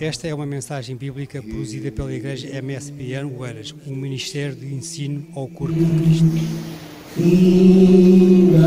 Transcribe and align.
Esta 0.00 0.26
é 0.26 0.34
uma 0.34 0.44
mensagem 0.44 0.96
bíblica 0.96 1.40
produzida 1.40 1.92
pela 1.92 2.12
Igreja 2.12 2.48
MSBN 2.60 3.32
Oeiras, 3.38 3.74
um 3.86 3.94
Ministério 3.94 4.54
de 4.56 4.66
Ensino 4.74 5.24
ao 5.34 5.46
Corpo 5.46 5.74
de 5.74 5.84
Cristo. 5.84 6.26
Ainda 7.18 8.62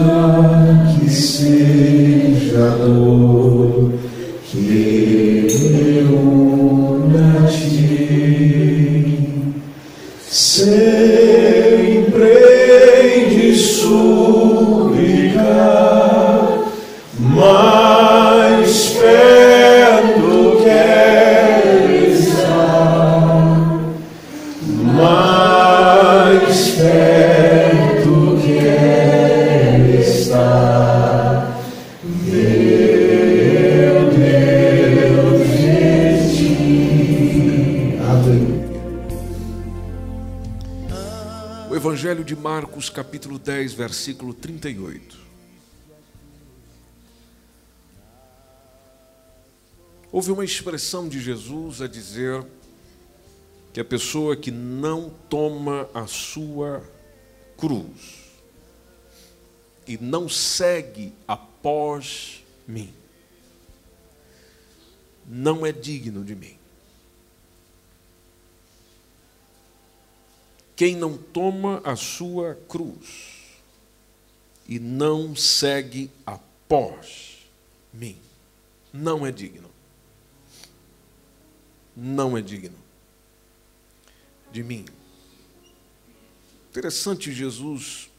que 1.00 1.10
seja 1.10 2.70
dor 2.78 3.94
que 4.46 5.48
eu 5.70 6.16
una 6.96 7.50
versículo 43.96 44.34
38. 44.34 45.18
Houve 50.12 50.32
uma 50.32 50.44
expressão 50.44 51.08
de 51.08 51.22
Jesus 51.22 51.82
a 51.82 51.88
dizer 51.88 52.46
que 53.74 53.80
a 53.80 53.86
pessoa 53.86 54.36
que 54.36 54.52
não 54.52 55.10
toma 55.30 55.90
a 55.94 56.08
sua 56.08 56.84
cruz 57.58 58.34
e 59.88 59.98
não 59.98 60.28
segue 60.28 61.14
após 61.26 62.44
mim, 62.68 62.94
não 65.26 65.66
é 65.66 65.72
digno 65.72 66.24
de 66.24 66.36
mim. 66.36 66.58
Quem 70.76 70.98
não 70.98 71.18
toma 71.18 71.82
a 71.86 71.96
sua 71.96 72.56
cruz 72.68 73.35
e 74.68 74.80
não 74.80 75.36
segue 75.36 76.10
após 76.26 77.46
mim, 77.94 78.18
não 78.92 79.26
é 79.26 79.32
digno. 79.32 79.70
Não 81.96 82.38
é 82.38 82.42
digno 82.42 82.86
de 84.52 84.64
mim. 84.64 84.86
Interessante 86.70 87.32
Jesus 87.32 88.10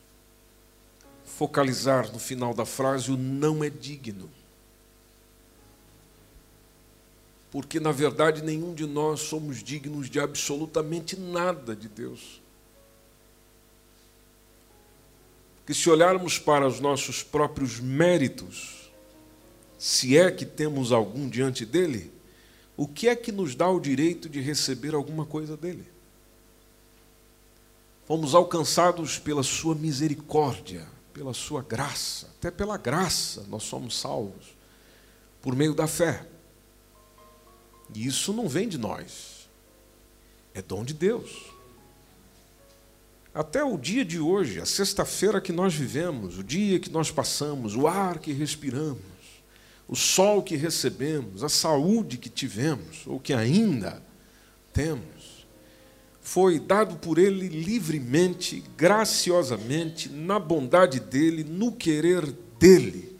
focalizar 1.25 2.11
no 2.13 2.19
final 2.19 2.55
da 2.55 2.65
frase 2.65 3.11
o 3.11 3.17
não 3.17 3.65
é 3.65 3.71
digno. 3.71 4.31
Porque, 7.51 7.81
na 7.81 7.93
verdade, 7.93 8.43
nenhum 8.43 8.75
de 8.75 8.87
nós 8.87 9.21
somos 9.21 9.63
dignos 9.63 10.11
de 10.11 10.21
absolutamente 10.21 11.19
nada 11.19 11.75
de 11.75 11.89
Deus. 11.89 12.41
Que 15.67 15.75
se 15.75 15.91
olharmos 15.91 16.39
para 16.39 16.67
os 16.67 16.79
nossos 16.79 17.25
próprios 17.25 17.81
méritos, 17.81 18.93
se 19.77 20.17
é 20.17 20.31
que 20.31 20.47
temos 20.47 20.93
algum 20.93 21.29
diante 21.29 21.67
dele, 21.67 22.13
o 22.77 22.87
que 22.87 23.09
é 23.09 23.17
que 23.17 23.33
nos 23.33 23.57
dá 23.57 23.69
o 23.69 23.81
direito 23.81 24.29
de 24.29 24.41
receber 24.41 24.95
alguma 24.95 25.27
coisa 25.27 25.57
dele? 25.57 25.85
Fomos 28.07 28.35
alcançados 28.35 29.19
pela 29.19 29.43
sua 29.43 29.75
misericórdia, 29.75 30.87
pela 31.13 31.35
sua 31.35 31.63
graça, 31.63 32.29
até 32.39 32.51
pela 32.51 32.77
graça 32.77 33.45
nós 33.49 33.65
somos 33.65 33.99
salvos, 33.99 34.55
por 35.43 35.57
meio 35.57 35.75
da 35.75 35.89
fé. 35.89 36.25
E 37.93 38.07
isso 38.07 38.33
não 38.33 38.49
vem 38.49 38.69
de 38.69 38.79
nós, 38.79 39.49
é 40.55 40.63
dom 40.63 40.85
de 40.85 40.95
Deus. 40.95 41.56
Até 43.37 43.63
o 43.63 43.77
dia 43.77 44.03
de 44.03 44.19
hoje, 44.19 44.63
a 44.63 44.65
sexta-feira 44.65 45.43
que 45.43 45.53
nós 45.53 45.75
vivemos, 45.75 46.39
o 46.39 46.43
dia 46.43 46.81
que 46.81 46.91
nós 46.91 47.11
passamos, 47.11 47.77
o 47.77 47.87
ar 47.87 48.19
que 48.19 48.33
respiramos, 48.33 48.97
o 49.87 49.95
sol 49.95 50.43
que 50.43 50.57
recebemos, 50.57 51.45
a 51.45 51.49
saúde 51.51 52.17
que 52.17 52.31
tivemos, 52.31 53.07
ou 53.07 53.21
que 53.21 53.35
ainda 53.35 54.03
temos, 54.73 55.47
foi 56.19 56.59
dado 56.59 56.97
por 56.97 57.19
Ele 57.19 57.47
livremente, 57.47 58.65
graciosamente, 58.75 60.09
na 60.09 60.39
bondade 60.39 60.99
dEle, 60.99 61.45
no 61.45 61.73
querer 61.73 62.25
dEle, 62.59 63.19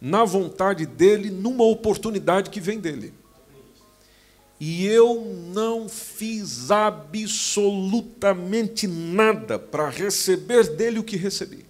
na 0.00 0.24
vontade 0.24 0.86
dEle, 0.86 1.30
numa 1.30 1.64
oportunidade 1.64 2.48
que 2.48 2.58
vem 2.58 2.80
dEle 2.80 3.12
e 4.64 4.86
eu 4.86 5.24
não 5.52 5.88
fiz 5.88 6.70
absolutamente 6.70 8.86
nada 8.86 9.58
para 9.58 9.88
receber 9.88 10.76
dele 10.76 11.00
o 11.00 11.02
que 11.02 11.16
recebi. 11.16 11.66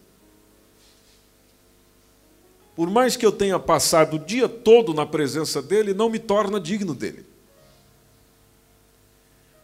Por 2.76 2.90
mais 2.90 3.16
que 3.16 3.24
eu 3.24 3.32
tenha 3.32 3.58
passado 3.58 4.16
o 4.16 4.18
dia 4.18 4.46
todo 4.46 4.92
na 4.92 5.06
presença 5.06 5.62
dele, 5.62 5.94
não 5.94 6.10
me 6.10 6.18
torna 6.18 6.60
digno 6.60 6.94
dele. 6.94 7.24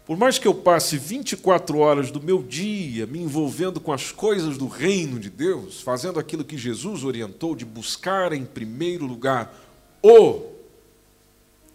Por 0.06 0.16
mais 0.16 0.38
que 0.38 0.48
eu 0.48 0.54
passe 0.54 0.96
24 0.96 1.80
horas 1.80 2.10
do 2.10 2.22
meu 2.22 2.42
dia 2.42 3.06
me 3.06 3.20
envolvendo 3.20 3.78
com 3.78 3.92
as 3.92 4.10
coisas 4.10 4.56
do 4.56 4.66
reino 4.66 5.20
de 5.20 5.28
Deus, 5.28 5.82
fazendo 5.82 6.18
aquilo 6.18 6.46
que 6.46 6.56
Jesus 6.56 7.04
orientou 7.04 7.54
de 7.54 7.66
buscar 7.66 8.32
em 8.32 8.46
primeiro 8.46 9.04
lugar 9.04 9.54
o 10.02 10.56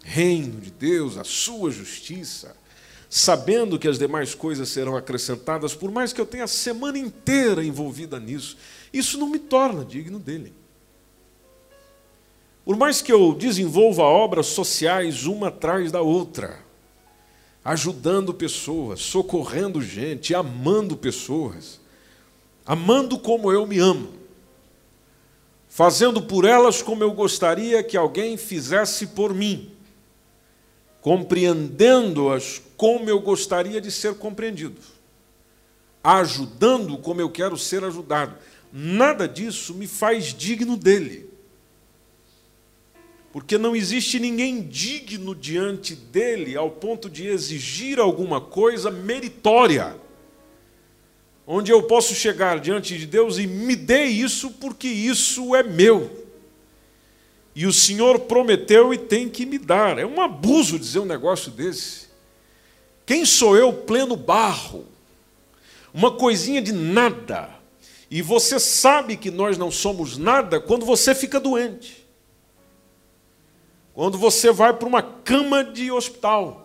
reino 0.04 0.60
de 0.60 0.70
Deus, 0.70 1.16
a 1.16 1.24
sua 1.24 1.70
justiça, 1.70 2.54
sabendo 3.08 3.78
que 3.78 3.88
as 3.88 3.98
demais 3.98 4.34
coisas 4.34 4.68
serão 4.68 4.96
acrescentadas, 4.96 5.74
por 5.74 5.90
mais 5.90 6.12
que 6.12 6.20
eu 6.20 6.26
tenha 6.26 6.44
a 6.44 6.48
semana 6.48 6.98
inteira 6.98 7.64
envolvida 7.64 8.20
nisso, 8.20 8.56
isso 8.92 9.18
não 9.18 9.28
me 9.28 9.38
torna 9.38 9.84
digno 9.84 10.18
dele. 10.18 10.52
Por 12.64 12.76
mais 12.76 13.00
que 13.00 13.12
eu 13.12 13.34
desenvolva 13.34 14.02
obras 14.02 14.46
sociais 14.46 15.24
uma 15.24 15.48
atrás 15.48 15.90
da 15.90 16.02
outra, 16.02 16.62
ajudando 17.64 18.34
pessoas, 18.34 19.00
socorrendo 19.00 19.80
gente, 19.80 20.34
amando 20.34 20.96
pessoas, 20.96 21.80
amando 22.64 23.18
como 23.18 23.50
eu 23.50 23.66
me 23.66 23.78
amo, 23.78 24.12
fazendo 25.68 26.22
por 26.22 26.44
elas 26.44 26.82
como 26.82 27.02
eu 27.02 27.12
gostaria 27.12 27.82
que 27.82 27.96
alguém 27.96 28.36
fizesse 28.36 29.08
por 29.08 29.34
mim 29.34 29.73
compreendendo-as 31.04 32.62
como 32.78 33.10
eu 33.10 33.20
gostaria 33.20 33.78
de 33.78 33.90
ser 33.90 34.14
compreendido, 34.14 34.80
ajudando 36.02 36.96
como 36.96 37.20
eu 37.20 37.28
quero 37.28 37.58
ser 37.58 37.84
ajudado. 37.84 38.34
Nada 38.72 39.28
disso 39.28 39.74
me 39.74 39.86
faz 39.86 40.32
digno 40.32 40.78
dele. 40.78 41.28
Porque 43.34 43.58
não 43.58 43.76
existe 43.76 44.18
ninguém 44.18 44.62
digno 44.62 45.34
diante 45.34 45.94
dele 45.94 46.56
ao 46.56 46.70
ponto 46.70 47.10
de 47.10 47.26
exigir 47.26 48.00
alguma 48.00 48.40
coisa 48.40 48.90
meritória. 48.90 50.00
Onde 51.46 51.70
eu 51.70 51.82
posso 51.82 52.14
chegar 52.14 52.58
diante 52.58 52.96
de 52.96 53.06
Deus 53.06 53.36
e 53.36 53.46
me 53.46 53.76
dê 53.76 54.04
isso 54.04 54.52
porque 54.52 54.88
isso 54.88 55.54
é 55.54 55.62
meu. 55.62 56.23
E 57.54 57.66
o 57.66 57.72
Senhor 57.72 58.20
prometeu 58.20 58.92
e 58.92 58.98
tem 58.98 59.28
que 59.28 59.46
me 59.46 59.58
dar. 59.58 59.98
É 59.98 60.04
um 60.04 60.20
abuso 60.20 60.78
dizer 60.78 60.98
um 60.98 61.04
negócio 61.04 61.50
desse. 61.50 62.08
Quem 63.06 63.24
sou 63.24 63.56
eu, 63.56 63.72
pleno 63.72 64.16
barro? 64.16 64.86
Uma 65.92 66.10
coisinha 66.10 66.60
de 66.60 66.72
nada. 66.72 67.50
E 68.10 68.20
você 68.22 68.58
sabe 68.58 69.16
que 69.16 69.30
nós 69.30 69.56
não 69.56 69.70
somos 69.70 70.16
nada 70.16 70.60
quando 70.60 70.84
você 70.84 71.14
fica 71.14 71.38
doente. 71.38 72.04
Quando 73.92 74.18
você 74.18 74.50
vai 74.50 74.72
para 74.72 74.88
uma 74.88 75.02
cama 75.02 75.62
de 75.62 75.92
hospital. 75.92 76.64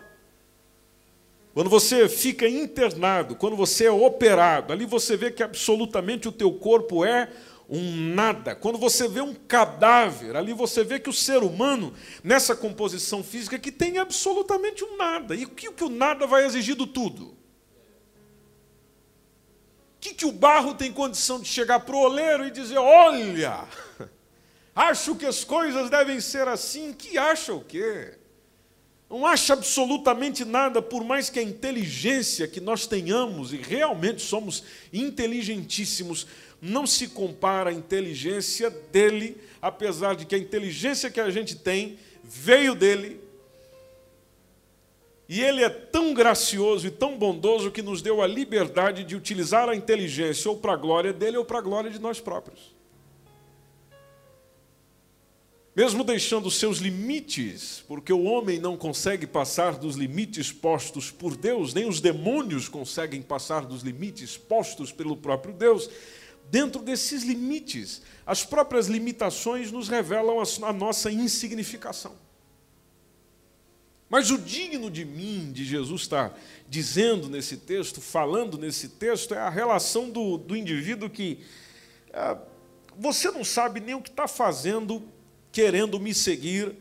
Quando 1.53 1.69
você 1.69 2.07
fica 2.07 2.47
internado, 2.47 3.35
quando 3.35 3.55
você 3.55 3.85
é 3.85 3.91
operado, 3.91 4.71
ali 4.71 4.85
você 4.85 5.17
vê 5.17 5.29
que 5.29 5.43
absolutamente 5.43 6.27
o 6.27 6.31
teu 6.31 6.51
corpo 6.53 7.03
é 7.03 7.29
um 7.69 8.13
nada. 8.13 8.55
Quando 8.55 8.77
você 8.77 9.07
vê 9.07 9.21
um 9.21 9.33
cadáver, 9.33 10.35
ali 10.35 10.53
você 10.53 10.83
vê 10.83 10.99
que 10.99 11.09
o 11.09 11.13
ser 11.13 11.43
humano, 11.43 11.93
nessa 12.23 12.55
composição 12.55 13.23
física, 13.23 13.59
que 13.59 13.71
tem 13.71 13.97
absolutamente 13.97 14.83
um 14.83 14.97
nada. 14.97 15.35
E 15.35 15.45
o 15.45 15.49
que, 15.49 15.71
que 15.71 15.83
o 15.83 15.89
nada 15.89 16.25
vai 16.25 16.45
exigir 16.45 16.75
do 16.75 16.87
tudo? 16.87 17.25
O 17.27 17.35
que, 20.01 20.13
que 20.13 20.25
o 20.25 20.31
barro 20.31 20.73
tem 20.73 20.91
condição 20.91 21.39
de 21.39 21.47
chegar 21.47 21.81
para 21.81 21.95
o 21.95 21.99
oleiro 21.99 22.47
e 22.47 22.51
dizer: 22.51 22.77
olha, 22.77 23.67
Acho 24.79 25.13
que 25.13 25.25
as 25.25 25.43
coisas 25.43 25.89
devem 25.89 26.21
ser 26.21 26.47
assim. 26.47 26.93
Que 26.93 27.17
acha 27.17 27.53
o 27.53 27.59
quê? 27.59 28.13
Não 29.09 29.25
acha 29.25 29.51
absolutamente 29.51 30.45
nada, 30.45 30.81
por 30.81 31.03
mais 31.03 31.29
que 31.29 31.37
a 31.37 31.43
inteligência 31.43 32.47
que 32.47 32.61
nós 32.61 32.87
tenhamos, 32.87 33.51
e 33.51 33.57
realmente 33.57 34.21
somos 34.21 34.63
inteligentíssimos, 34.93 36.27
não 36.61 36.85
se 36.85 37.07
compara 37.07 37.69
à 37.69 37.73
inteligência 37.73 38.69
dele, 38.69 39.37
apesar 39.61 40.15
de 40.15 40.25
que 40.25 40.35
a 40.35 40.37
inteligência 40.37 41.09
que 41.09 41.19
a 41.19 41.29
gente 41.29 41.55
tem 41.55 41.97
veio 42.23 42.75
dele. 42.75 43.19
E 45.27 45.41
ele 45.41 45.63
é 45.63 45.69
tão 45.69 46.13
gracioso 46.13 46.87
e 46.87 46.91
tão 46.91 47.17
bondoso 47.17 47.71
que 47.71 47.81
nos 47.81 48.01
deu 48.01 48.21
a 48.21 48.27
liberdade 48.27 49.03
de 49.03 49.15
utilizar 49.15 49.69
a 49.69 49.75
inteligência 49.75 50.49
ou 50.49 50.57
para 50.57 50.73
a 50.73 50.77
glória 50.77 51.13
dele 51.13 51.37
ou 51.37 51.45
para 51.45 51.59
a 51.59 51.61
glória 51.61 51.89
de 51.91 51.99
nós 51.99 52.19
próprios 52.19 52.79
mesmo 55.79 56.03
deixando 56.03 56.51
seus 56.51 56.79
limites, 56.79 57.85
porque 57.87 58.11
o 58.11 58.23
homem 58.23 58.59
não 58.59 58.75
consegue 58.75 59.25
passar 59.25 59.77
dos 59.77 59.95
limites 59.95 60.51
postos 60.51 61.09
por 61.09 61.37
Deus, 61.37 61.73
nem 61.73 61.87
os 61.87 62.01
demônios 62.01 62.67
conseguem 62.67 63.21
passar 63.21 63.65
dos 63.65 63.81
limites 63.81 64.35
postos 64.35 64.91
pelo 64.91 65.15
próprio 65.15 65.53
Deus, 65.53 65.89
dentro 66.49 66.81
desses 66.81 67.23
limites, 67.23 68.01
as 68.25 68.43
próprias 68.43 68.87
limitações 68.87 69.71
nos 69.71 69.87
revelam 69.87 70.37
a 70.39 70.73
nossa 70.73 71.11
insignificação. 71.11 72.15
Mas 74.09 74.31
o 74.31 74.37
digno 74.39 74.89
de 74.89 75.05
mim, 75.05 75.51
de 75.51 75.63
Jesus 75.63 76.01
está 76.01 76.33
dizendo 76.67 77.29
nesse 77.29 77.57
texto, 77.57 78.01
falando 78.01 78.57
nesse 78.57 78.89
texto, 78.89 79.35
é 79.35 79.37
a 79.37 79.49
relação 79.49 80.09
do, 80.09 80.37
do 80.37 80.55
indivíduo 80.55 81.09
que 81.09 81.39
é, 82.11 82.37
você 82.97 83.29
não 83.29 83.43
sabe 83.43 83.79
nem 83.79 83.93
o 83.93 84.01
que 84.01 84.09
está 84.09 84.27
fazendo 84.27 85.03
querendo 85.51 85.99
me 85.99 86.13
seguir 86.13 86.75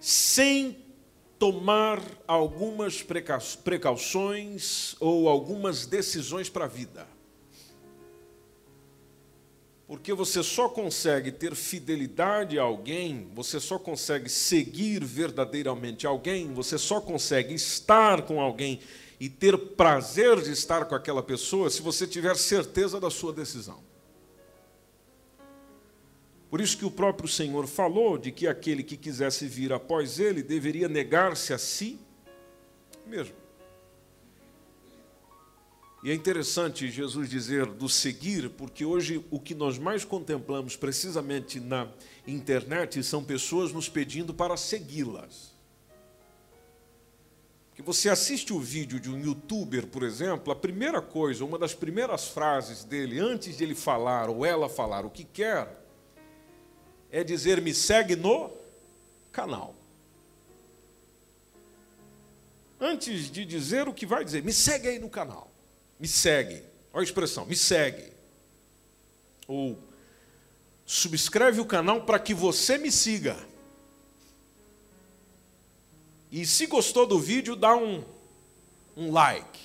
sem 0.00 0.76
tomar 1.38 2.00
algumas 2.26 3.04
precauções 3.64 4.96
ou 5.00 5.28
algumas 5.28 5.86
decisões 5.86 6.48
para 6.48 6.64
a 6.64 6.68
vida. 6.68 7.17
Porque 9.88 10.12
você 10.12 10.42
só 10.42 10.68
consegue 10.68 11.32
ter 11.32 11.54
fidelidade 11.54 12.58
a 12.58 12.62
alguém, 12.62 13.30
você 13.34 13.58
só 13.58 13.78
consegue 13.78 14.28
seguir 14.28 15.02
verdadeiramente 15.02 16.06
alguém, 16.06 16.52
você 16.52 16.76
só 16.76 17.00
consegue 17.00 17.54
estar 17.54 18.20
com 18.20 18.38
alguém 18.38 18.80
e 19.18 19.30
ter 19.30 19.56
prazer 19.56 20.42
de 20.42 20.52
estar 20.52 20.84
com 20.84 20.94
aquela 20.94 21.22
pessoa 21.22 21.70
se 21.70 21.80
você 21.80 22.06
tiver 22.06 22.36
certeza 22.36 23.00
da 23.00 23.08
sua 23.08 23.32
decisão. 23.32 23.82
Por 26.50 26.60
isso 26.60 26.76
que 26.76 26.84
o 26.84 26.90
próprio 26.90 27.26
Senhor 27.26 27.66
falou 27.66 28.18
de 28.18 28.30
que 28.30 28.46
aquele 28.46 28.82
que 28.82 28.96
quisesse 28.96 29.46
vir 29.46 29.72
após 29.72 30.20
ele 30.20 30.42
deveria 30.42 30.86
negar-se 30.86 31.54
a 31.54 31.58
si 31.58 31.98
mesmo. 33.06 33.47
E 36.02 36.12
é 36.12 36.14
interessante 36.14 36.88
Jesus 36.88 37.28
dizer 37.28 37.66
do 37.66 37.88
seguir, 37.88 38.50
porque 38.50 38.84
hoje 38.84 39.24
o 39.30 39.40
que 39.40 39.52
nós 39.54 39.78
mais 39.78 40.04
contemplamos 40.04 40.76
precisamente 40.76 41.58
na 41.58 41.88
internet 42.26 43.02
são 43.02 43.24
pessoas 43.24 43.72
nos 43.72 43.88
pedindo 43.88 44.32
para 44.32 44.56
segui-las. 44.56 45.52
Que 47.74 47.82
você 47.82 48.08
assiste 48.08 48.52
o 48.52 48.60
vídeo 48.60 49.00
de 49.00 49.10
um 49.10 49.18
youtuber, 49.18 49.88
por 49.88 50.04
exemplo, 50.04 50.52
a 50.52 50.56
primeira 50.56 51.02
coisa, 51.02 51.44
uma 51.44 51.58
das 51.58 51.74
primeiras 51.74 52.28
frases 52.28 52.84
dele, 52.84 53.18
antes 53.18 53.56
de 53.56 53.64
ele 53.64 53.74
falar 53.74 54.28
ou 54.28 54.46
ela 54.46 54.68
falar 54.68 55.04
o 55.04 55.10
que 55.10 55.24
quer, 55.24 55.84
é 57.10 57.24
dizer 57.24 57.60
me 57.60 57.74
segue 57.74 58.14
no 58.14 58.52
canal. 59.32 59.74
Antes 62.80 63.30
de 63.30 63.44
dizer 63.44 63.88
o 63.88 63.94
que 63.94 64.06
vai 64.06 64.24
dizer, 64.24 64.44
me 64.44 64.52
segue 64.52 64.88
aí 64.88 64.98
no 65.00 65.10
canal. 65.10 65.47
Me 65.98 66.06
segue. 66.06 66.62
Olha 66.92 67.02
a 67.02 67.04
expressão, 67.04 67.44
me 67.44 67.56
segue. 67.56 68.12
Ou 69.46 69.78
subscreve 70.86 71.60
o 71.60 71.66
canal 71.66 72.02
para 72.02 72.18
que 72.18 72.32
você 72.32 72.78
me 72.78 72.90
siga. 72.90 73.36
E 76.30 76.46
se 76.46 76.66
gostou 76.66 77.06
do 77.06 77.18
vídeo, 77.18 77.56
dá 77.56 77.74
um, 77.74 78.04
um 78.96 79.10
like. 79.12 79.58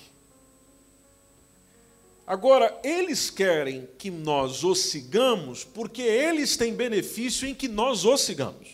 Agora, 2.26 2.78
eles 2.82 3.28
querem 3.28 3.86
que 3.98 4.10
nós 4.10 4.64
os 4.64 4.80
sigamos 4.80 5.62
porque 5.62 6.00
eles 6.00 6.56
têm 6.56 6.74
benefício 6.74 7.46
em 7.46 7.54
que 7.54 7.68
nós 7.68 8.04
os 8.04 8.22
sigamos. 8.22 8.68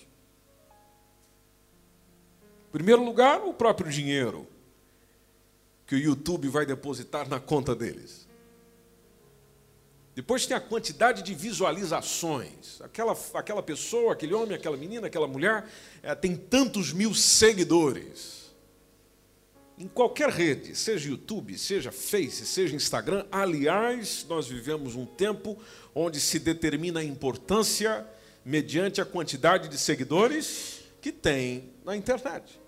Em 2.68 2.72
primeiro 2.72 3.02
lugar, 3.02 3.40
o 3.40 3.52
próprio 3.52 3.90
dinheiro 3.90 4.46
que 5.90 5.96
o 5.96 5.98
YouTube 5.98 6.46
vai 6.46 6.64
depositar 6.64 7.28
na 7.28 7.40
conta 7.40 7.74
deles. 7.74 8.28
Depois 10.14 10.46
tem 10.46 10.56
a 10.56 10.60
quantidade 10.60 11.20
de 11.20 11.34
visualizações. 11.34 12.80
Aquela, 12.80 13.18
aquela 13.34 13.60
pessoa, 13.60 14.12
aquele 14.12 14.32
homem, 14.32 14.54
aquela 14.54 14.76
menina, 14.76 15.08
aquela 15.08 15.26
mulher 15.26 15.68
é, 16.00 16.14
tem 16.14 16.36
tantos 16.36 16.92
mil 16.92 17.12
seguidores 17.12 18.52
em 19.76 19.88
qualquer 19.88 20.28
rede, 20.28 20.76
seja 20.76 21.08
YouTube, 21.08 21.58
seja 21.58 21.90
Face, 21.90 22.46
seja 22.46 22.76
Instagram. 22.76 23.26
Aliás, 23.32 24.24
nós 24.28 24.46
vivemos 24.46 24.94
um 24.94 25.04
tempo 25.04 25.58
onde 25.92 26.20
se 26.20 26.38
determina 26.38 27.00
a 27.00 27.04
importância 27.04 28.06
mediante 28.44 29.00
a 29.00 29.04
quantidade 29.04 29.68
de 29.68 29.76
seguidores 29.76 30.82
que 31.02 31.10
tem 31.10 31.72
na 31.84 31.96
internet. 31.96 32.59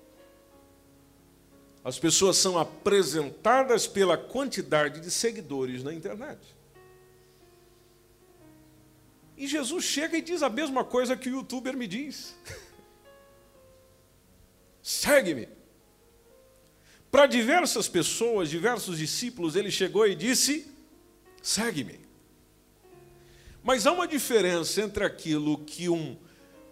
As 1.84 1.98
pessoas 1.98 2.36
são 2.36 2.58
apresentadas 2.58 3.86
pela 3.86 4.16
quantidade 4.16 5.00
de 5.00 5.10
seguidores 5.10 5.82
na 5.82 5.92
internet. 5.92 6.38
E 9.36 9.46
Jesus 9.46 9.84
chega 9.84 10.16
e 10.16 10.22
diz 10.22 10.42
a 10.42 10.48
mesma 10.48 10.84
coisa 10.84 11.16
que 11.16 11.28
o 11.28 11.36
youtuber 11.36 11.76
me 11.76 11.88
diz. 11.88 12.36
Segue-me. 14.82 15.48
Para 17.10 17.26
diversas 17.26 17.88
pessoas, 17.88 18.48
diversos 18.48 18.98
discípulos, 18.98 19.54
ele 19.54 19.70
chegou 19.70 20.06
e 20.06 20.14
disse: 20.14 20.66
segue-me. 21.42 22.00
Mas 23.62 23.86
há 23.86 23.92
uma 23.92 24.08
diferença 24.08 24.80
entre 24.80 25.04
aquilo 25.04 25.58
que 25.58 25.88
um, 25.88 26.16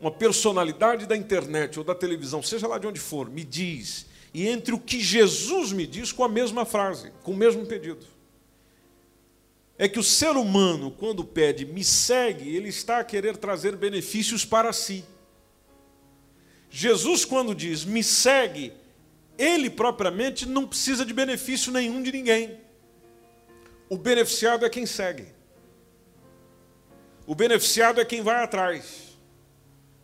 uma 0.00 0.10
personalidade 0.10 1.06
da 1.06 1.16
internet 1.16 1.79
ou 1.79 1.84
da 1.84 1.94
televisão, 1.94 2.43
seja 2.43 2.67
lá 2.67 2.79
de 2.79 2.86
onde 2.86 2.98
for, 2.98 3.29
me 3.29 3.44
diz, 3.44 4.06
e 4.32 4.46
entre 4.46 4.75
o 4.75 4.79
que 4.79 5.01
Jesus 5.01 5.72
me 5.72 5.87
diz 5.87 6.13
com 6.13 6.22
a 6.22 6.29
mesma 6.29 6.65
frase, 6.65 7.13
com 7.22 7.32
o 7.32 7.37
mesmo 7.37 7.67
pedido. 7.67 8.06
É 9.77 9.89
que 9.89 9.99
o 9.99 10.05
ser 10.05 10.37
humano, 10.37 10.91
quando 10.91 11.25
pede 11.25 11.65
me 11.65 11.82
segue, 11.82 12.55
ele 12.55 12.69
está 12.69 12.99
a 12.99 13.05
querer 13.05 13.37
trazer 13.37 13.77
benefícios 13.77 14.44
para 14.44 14.72
si. 14.72 15.05
Jesus, 16.70 17.25
quando 17.25 17.55
diz 17.55 17.84
me 17.84 18.05
segue, 18.05 18.72
ele 19.37 19.70
propriamente 19.70 20.46
não 20.46 20.67
precisa 20.67 21.05
de 21.05 21.13
benefício 21.13 21.72
nenhum 21.72 22.03
de 22.03 22.13
ninguém. 22.13 22.60
O 23.89 23.96
beneficiado 23.96 24.65
é 24.65 24.70
quem 24.70 24.87
segue. 24.87 25.27
O 27.27 27.34
beneficiado 27.34 28.01
é 28.01 28.05
quem 28.05 28.22
vai 28.22 28.44
atrás. 28.44 29.09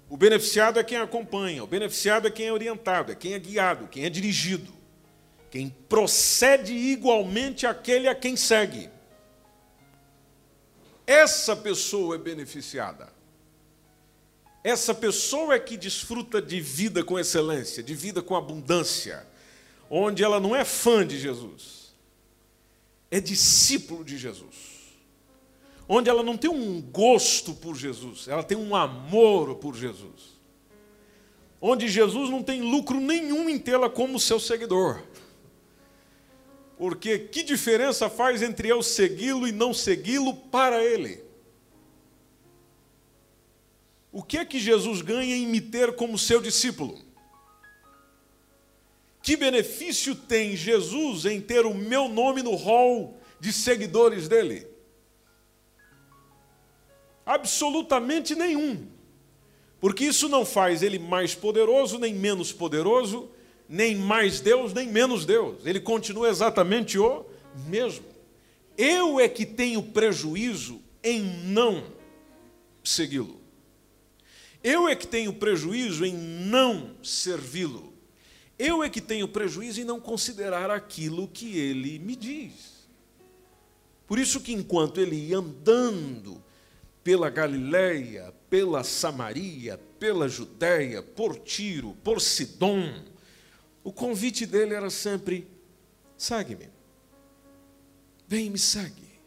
O 0.08 0.16
beneficiado 0.16 0.78
é 0.78 0.84
quem 0.84 0.98
acompanha. 0.98 1.64
O 1.64 1.66
beneficiado 1.66 2.28
é 2.28 2.30
quem 2.30 2.46
é 2.46 2.52
orientado, 2.52 3.12
é 3.12 3.14
quem 3.14 3.34
é 3.34 3.38
guiado, 3.38 3.88
quem 3.88 4.04
é 4.04 4.10
dirigido. 4.10 4.72
Quem 5.50 5.68
procede 5.88 6.72
igualmente 6.72 7.66
àquele 7.66 8.08
a 8.08 8.14
quem 8.14 8.36
segue. 8.36 8.90
Essa 11.06 11.56
pessoa 11.56 12.16
é 12.16 12.18
beneficiada. 12.18 13.08
Essa 14.62 14.92
pessoa 14.92 15.54
é 15.54 15.60
que 15.60 15.76
desfruta 15.76 16.42
de 16.42 16.60
vida 16.60 17.04
com 17.04 17.18
excelência, 17.18 17.82
de 17.82 17.94
vida 17.94 18.20
com 18.20 18.34
abundância, 18.34 19.24
onde 19.88 20.24
ela 20.24 20.40
não 20.40 20.56
é 20.56 20.64
fã 20.64 21.06
de 21.06 21.16
Jesus, 21.16 21.94
é 23.08 23.20
discípulo 23.20 24.04
de 24.04 24.18
Jesus. 24.18 24.75
Onde 25.88 26.10
ela 26.10 26.22
não 26.22 26.36
tem 26.36 26.50
um 26.50 26.80
gosto 26.80 27.54
por 27.54 27.76
Jesus, 27.76 28.26
ela 28.26 28.42
tem 28.42 28.58
um 28.58 28.74
amor 28.74 29.56
por 29.56 29.74
Jesus. 29.74 30.36
Onde 31.60 31.88
Jesus 31.88 32.28
não 32.28 32.42
tem 32.42 32.60
lucro 32.60 33.00
nenhum 33.00 33.48
em 33.48 33.58
tê-la 33.58 33.88
como 33.88 34.18
seu 34.18 34.40
seguidor. 34.40 35.02
Porque 36.76 37.18
que 37.18 37.42
diferença 37.42 38.10
faz 38.10 38.42
entre 38.42 38.68
eu 38.68 38.82
segui-lo 38.82 39.46
e 39.48 39.52
não 39.52 39.72
segui-lo 39.72 40.34
para 40.34 40.84
ele? 40.84 41.24
O 44.12 44.22
que 44.22 44.38
é 44.38 44.44
que 44.44 44.58
Jesus 44.58 45.02
ganha 45.02 45.36
em 45.36 45.46
me 45.46 45.60
ter 45.60 45.94
como 45.94 46.18
seu 46.18 46.40
discípulo? 46.40 46.98
Que 49.22 49.36
benefício 49.36 50.14
tem 50.14 50.56
Jesus 50.56 51.24
em 51.24 51.40
ter 51.40 51.64
o 51.66 51.74
meu 51.74 52.08
nome 52.08 52.42
no 52.42 52.54
hall 52.54 53.18
de 53.40 53.52
seguidores 53.52 54.28
dele? 54.28 54.75
Absolutamente 57.26 58.36
nenhum. 58.36 58.86
Porque 59.80 60.04
isso 60.04 60.28
não 60.28 60.46
faz 60.46 60.82
ele 60.82 60.98
mais 60.98 61.34
poderoso, 61.34 61.98
nem 61.98 62.14
menos 62.14 62.52
poderoso, 62.52 63.28
nem 63.68 63.96
mais 63.96 64.40
Deus, 64.40 64.72
nem 64.72 64.88
menos 64.88 65.26
Deus. 65.26 65.66
Ele 65.66 65.80
continua 65.80 66.28
exatamente 66.28 66.98
o 66.98 67.26
mesmo. 67.66 68.04
Eu 68.78 69.18
é 69.18 69.28
que 69.28 69.44
tenho 69.44 69.82
prejuízo 69.82 70.80
em 71.02 71.22
não 71.44 71.84
segui-lo. 72.84 73.40
Eu 74.62 74.88
é 74.88 74.94
que 74.94 75.06
tenho 75.06 75.32
prejuízo 75.32 76.04
em 76.04 76.14
não 76.14 76.96
servi-lo. 77.02 77.92
Eu 78.58 78.82
é 78.82 78.88
que 78.88 79.00
tenho 79.00 79.28
prejuízo 79.28 79.80
em 79.80 79.84
não 79.84 80.00
considerar 80.00 80.70
aquilo 80.70 81.28
que 81.28 81.58
ele 81.58 81.98
me 81.98 82.16
diz. 82.16 82.86
Por 84.06 84.18
isso 84.18 84.40
que 84.40 84.52
enquanto 84.52 85.00
ele 85.00 85.16
ia 85.16 85.38
andando 85.38 86.42
pela 87.06 87.30
Galileia, 87.30 88.34
pela 88.50 88.82
Samaria, 88.82 89.78
pela 89.96 90.28
Judéia, 90.28 91.00
por 91.04 91.38
Tiro, 91.38 91.96
por 92.02 92.20
Sidom, 92.20 93.00
o 93.84 93.92
convite 93.92 94.44
dele 94.44 94.74
era 94.74 94.90
sempre: 94.90 95.48
segue-me. 96.18 96.68
Vem 98.26 98.50
me 98.50 98.58
segue. 98.58 99.20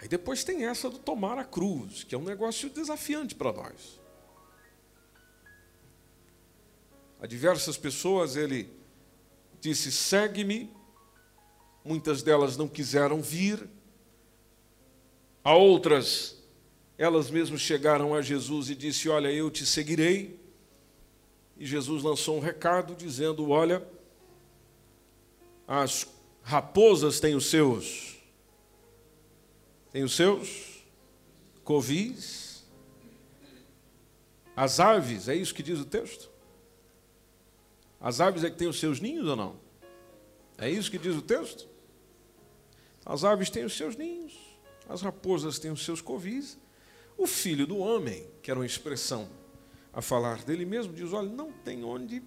Aí 0.00 0.06
depois 0.06 0.44
tem 0.44 0.66
essa 0.66 0.88
do 0.88 1.00
tomar 1.00 1.36
a 1.36 1.44
cruz, 1.44 2.04
que 2.04 2.14
é 2.14 2.18
um 2.18 2.22
negócio 2.22 2.70
desafiante 2.70 3.34
para 3.34 3.52
nós. 3.52 4.00
A 7.20 7.26
diversas 7.26 7.76
pessoas 7.76 8.36
ele 8.36 8.72
disse: 9.60 9.90
segue-me. 9.90 10.72
Muitas 11.84 12.22
delas 12.22 12.56
não 12.56 12.68
quiseram 12.68 13.20
vir. 13.20 13.68
A 15.42 15.56
outras, 15.56 16.37
elas 16.98 17.30
mesmas 17.30 17.60
chegaram 17.60 18.12
a 18.12 18.20
Jesus 18.20 18.68
e 18.68 18.74
disse: 18.74 19.08
Olha, 19.08 19.32
eu 19.32 19.50
te 19.50 19.64
seguirei. 19.64 20.38
E 21.56 21.64
Jesus 21.64 22.02
lançou 22.02 22.36
um 22.36 22.40
recado 22.40 22.96
dizendo: 22.96 23.48
Olha, 23.50 23.86
as 25.66 26.08
raposas 26.42 27.20
têm 27.20 27.36
os 27.36 27.46
seus, 27.46 28.18
têm 29.92 30.02
os 30.02 30.14
seus 30.16 30.84
covis, 31.62 32.64
as 34.56 34.80
aves, 34.80 35.28
é 35.28 35.36
isso 35.36 35.54
que 35.54 35.62
diz 35.62 35.78
o 35.78 35.84
texto? 35.84 36.28
As 38.00 38.20
aves 38.20 38.42
é 38.42 38.50
que 38.50 38.56
têm 38.56 38.66
os 38.66 38.80
seus 38.80 38.98
ninhos 38.98 39.28
ou 39.28 39.36
não? 39.36 39.56
É 40.56 40.68
isso 40.68 40.90
que 40.90 40.98
diz 40.98 41.14
o 41.14 41.22
texto? 41.22 41.68
As 43.04 43.22
aves 43.22 43.50
têm 43.50 43.64
os 43.64 43.76
seus 43.76 43.94
ninhos, 43.94 44.36
as 44.88 45.02
raposas 45.02 45.58
têm 45.60 45.70
os 45.70 45.84
seus 45.84 46.00
covis. 46.00 46.58
O 47.18 47.26
filho 47.26 47.66
do 47.66 47.78
homem, 47.78 48.24
que 48.40 48.48
era 48.48 48.60
uma 48.60 48.64
expressão 48.64 49.28
a 49.92 50.00
falar 50.00 50.44
dele 50.44 50.64
mesmo, 50.64 50.92
diz: 50.92 51.12
Olha, 51.12 51.28
não 51.28 51.50
tem 51.50 51.82
onde. 51.82 52.22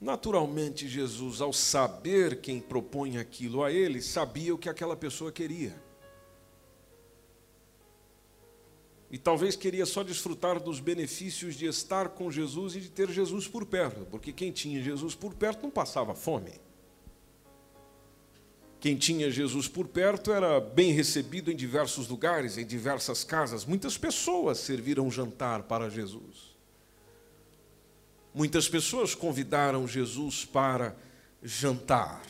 Naturalmente, 0.00 0.88
Jesus, 0.88 1.42
ao 1.42 1.52
saber 1.52 2.40
quem 2.40 2.60
propõe 2.60 3.18
aquilo 3.18 3.62
a 3.62 3.70
ele, 3.70 4.00
sabia 4.00 4.54
o 4.54 4.58
que 4.58 4.70
aquela 4.70 4.96
pessoa 4.96 5.30
queria. 5.30 5.78
E 9.10 9.18
talvez 9.18 9.54
queria 9.54 9.84
só 9.84 10.02
desfrutar 10.02 10.58
dos 10.60 10.80
benefícios 10.80 11.54
de 11.54 11.66
estar 11.66 12.08
com 12.10 12.30
Jesus 12.30 12.74
e 12.74 12.80
de 12.80 12.90
ter 12.90 13.10
Jesus 13.10 13.46
por 13.46 13.64
perto, 13.66 14.06
porque 14.10 14.32
quem 14.32 14.50
tinha 14.50 14.82
Jesus 14.82 15.14
por 15.14 15.34
perto 15.34 15.62
não 15.62 15.70
passava 15.70 16.14
fome. 16.14 16.65
Quem 18.86 18.94
tinha 18.94 19.28
Jesus 19.32 19.66
por 19.66 19.88
perto 19.88 20.32
era 20.32 20.60
bem 20.60 20.92
recebido 20.92 21.50
em 21.50 21.56
diversos 21.56 22.06
lugares, 22.06 22.56
em 22.56 22.64
diversas 22.64 23.24
casas. 23.24 23.64
Muitas 23.64 23.98
pessoas 23.98 24.58
serviram 24.58 25.10
jantar 25.10 25.64
para 25.64 25.90
Jesus. 25.90 26.54
Muitas 28.32 28.68
pessoas 28.68 29.12
convidaram 29.12 29.88
Jesus 29.88 30.44
para 30.44 30.94
jantar. 31.42 32.22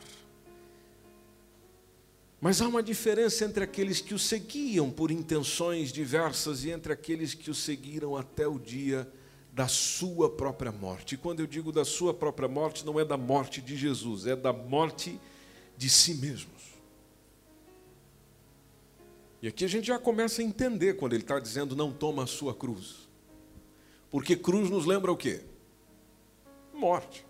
Mas 2.40 2.62
há 2.62 2.68
uma 2.68 2.82
diferença 2.82 3.44
entre 3.44 3.62
aqueles 3.62 4.00
que 4.00 4.14
o 4.14 4.18
seguiam 4.18 4.90
por 4.90 5.10
intenções 5.10 5.92
diversas 5.92 6.64
e 6.64 6.70
entre 6.70 6.90
aqueles 6.90 7.34
que 7.34 7.50
o 7.50 7.54
seguiram 7.54 8.16
até 8.16 8.48
o 8.48 8.58
dia 8.58 9.06
da 9.52 9.68
sua 9.68 10.30
própria 10.30 10.72
morte. 10.72 11.16
E 11.16 11.18
quando 11.18 11.40
eu 11.40 11.46
digo 11.46 11.70
da 11.70 11.84
sua 11.84 12.14
própria 12.14 12.48
morte, 12.48 12.82
não 12.82 12.98
é 12.98 13.04
da 13.04 13.18
morte 13.18 13.60
de 13.60 13.76
Jesus, 13.76 14.26
é 14.26 14.34
da 14.34 14.54
morte 14.54 15.20
de 15.76 15.88
si 15.90 16.14
mesmos. 16.14 16.56
E 19.42 19.48
aqui 19.48 19.64
a 19.64 19.68
gente 19.68 19.86
já 19.86 19.98
começa 19.98 20.40
a 20.40 20.44
entender 20.44 20.94
quando 20.94 21.12
ele 21.12 21.22
está 21.22 21.38
dizendo 21.38 21.76
não 21.76 21.92
toma 21.92 22.24
a 22.24 22.26
sua 22.26 22.54
cruz. 22.54 23.08
Porque 24.10 24.34
cruz 24.34 24.70
nos 24.70 24.86
lembra 24.86 25.12
o 25.12 25.16
quê? 25.16 25.40
Morte. 26.72 27.26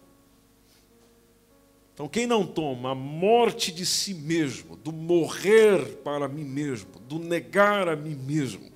Então, 1.92 2.08
quem 2.08 2.26
não 2.26 2.46
toma 2.46 2.90
a 2.90 2.94
morte 2.94 3.72
de 3.72 3.86
si 3.86 4.12
mesmo, 4.12 4.76
do 4.76 4.92
morrer 4.92 5.96
para 6.04 6.28
mim 6.28 6.44
mesmo, 6.44 6.90
do 7.00 7.18
negar 7.18 7.88
a 7.88 7.96
mim 7.96 8.14
mesmo, 8.14 8.70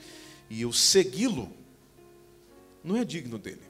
e 0.48 0.62
eu 0.62 0.72
segui-lo, 0.72 1.52
não 2.82 2.96
é 2.96 3.04
digno 3.04 3.38
dele. 3.38 3.69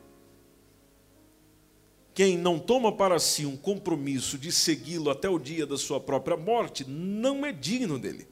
Quem 2.20 2.36
não 2.36 2.58
toma 2.58 2.92
para 2.92 3.18
si 3.18 3.46
um 3.46 3.56
compromisso 3.56 4.36
de 4.36 4.52
segui-lo 4.52 5.08
até 5.08 5.26
o 5.26 5.38
dia 5.38 5.66
da 5.66 5.78
sua 5.78 5.98
própria 5.98 6.36
morte, 6.36 6.84
não 6.86 7.46
é 7.46 7.50
digno 7.50 7.98
dele. 7.98 8.28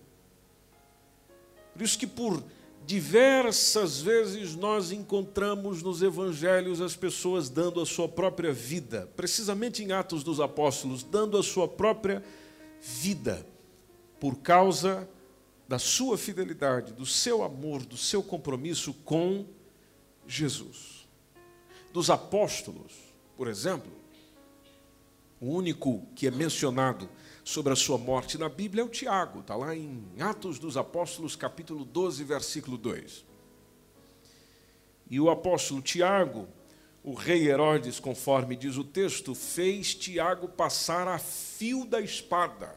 Por 1.72 1.80
isso 1.80 1.98
que 1.98 2.06
por 2.06 2.44
Diversas 2.84 4.02
vezes 4.02 4.54
nós 4.54 4.92
encontramos 4.92 5.82
nos 5.82 6.02
evangelhos 6.02 6.82
as 6.82 6.94
pessoas 6.96 7.48
dando 7.48 7.80
a 7.80 7.86
sua 7.86 8.06
própria 8.06 8.52
vida, 8.52 9.10
precisamente 9.16 9.82
em 9.82 9.90
Atos 9.92 10.22
dos 10.22 10.38
Apóstolos, 10.38 11.02
dando 11.02 11.38
a 11.38 11.42
sua 11.42 11.66
própria 11.66 12.22
vida 12.82 13.46
por 14.20 14.36
causa 14.36 15.08
da 15.66 15.78
sua 15.78 16.18
fidelidade, 16.18 16.92
do 16.92 17.06
seu 17.06 17.42
amor, 17.42 17.86
do 17.86 17.96
seu 17.96 18.22
compromisso 18.22 18.92
com 19.02 19.46
Jesus. 20.26 21.08
Dos 21.90 22.10
apóstolos, 22.10 23.07
por 23.38 23.46
exemplo, 23.46 23.92
o 25.40 25.46
único 25.46 26.04
que 26.16 26.26
é 26.26 26.30
mencionado 26.30 27.08
sobre 27.44 27.72
a 27.72 27.76
sua 27.76 27.96
morte 27.96 28.36
na 28.36 28.48
Bíblia 28.48 28.82
é 28.82 28.84
o 28.84 28.88
Tiago, 28.88 29.38
está 29.38 29.54
lá 29.54 29.76
em 29.76 30.02
Atos 30.18 30.58
dos 30.58 30.76
Apóstolos, 30.76 31.36
capítulo 31.36 31.84
12, 31.84 32.24
versículo 32.24 32.76
2. 32.76 33.24
E 35.08 35.20
o 35.20 35.30
apóstolo 35.30 35.80
Tiago, 35.80 36.48
o 37.04 37.14
rei 37.14 37.48
Herodes, 37.48 38.00
conforme 38.00 38.56
diz 38.56 38.76
o 38.76 38.82
texto, 38.82 39.36
fez 39.36 39.94
Tiago 39.94 40.48
passar 40.48 41.06
a 41.06 41.20
fio 41.20 41.84
da 41.84 42.00
espada. 42.00 42.76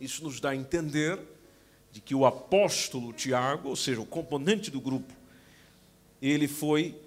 Isso 0.00 0.24
nos 0.24 0.40
dá 0.40 0.50
a 0.50 0.56
entender 0.56 1.20
de 1.92 2.00
que 2.00 2.12
o 2.12 2.26
apóstolo 2.26 3.12
Tiago, 3.12 3.68
ou 3.68 3.76
seja, 3.76 4.00
o 4.00 4.06
componente 4.06 4.68
do 4.68 4.80
grupo, 4.80 5.14
ele 6.20 6.48
foi 6.48 7.00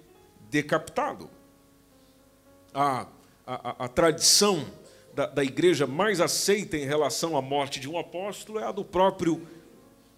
decapitado. 0.48 1.36
A, 2.80 3.08
a, 3.44 3.86
a 3.86 3.88
tradição 3.88 4.64
da, 5.12 5.26
da 5.26 5.42
igreja 5.42 5.84
mais 5.84 6.20
aceita 6.20 6.76
em 6.76 6.84
relação 6.84 7.36
à 7.36 7.42
morte 7.42 7.80
de 7.80 7.88
um 7.88 7.98
apóstolo 7.98 8.60
é 8.60 8.64
a 8.64 8.70
do 8.70 8.84
próprio 8.84 9.44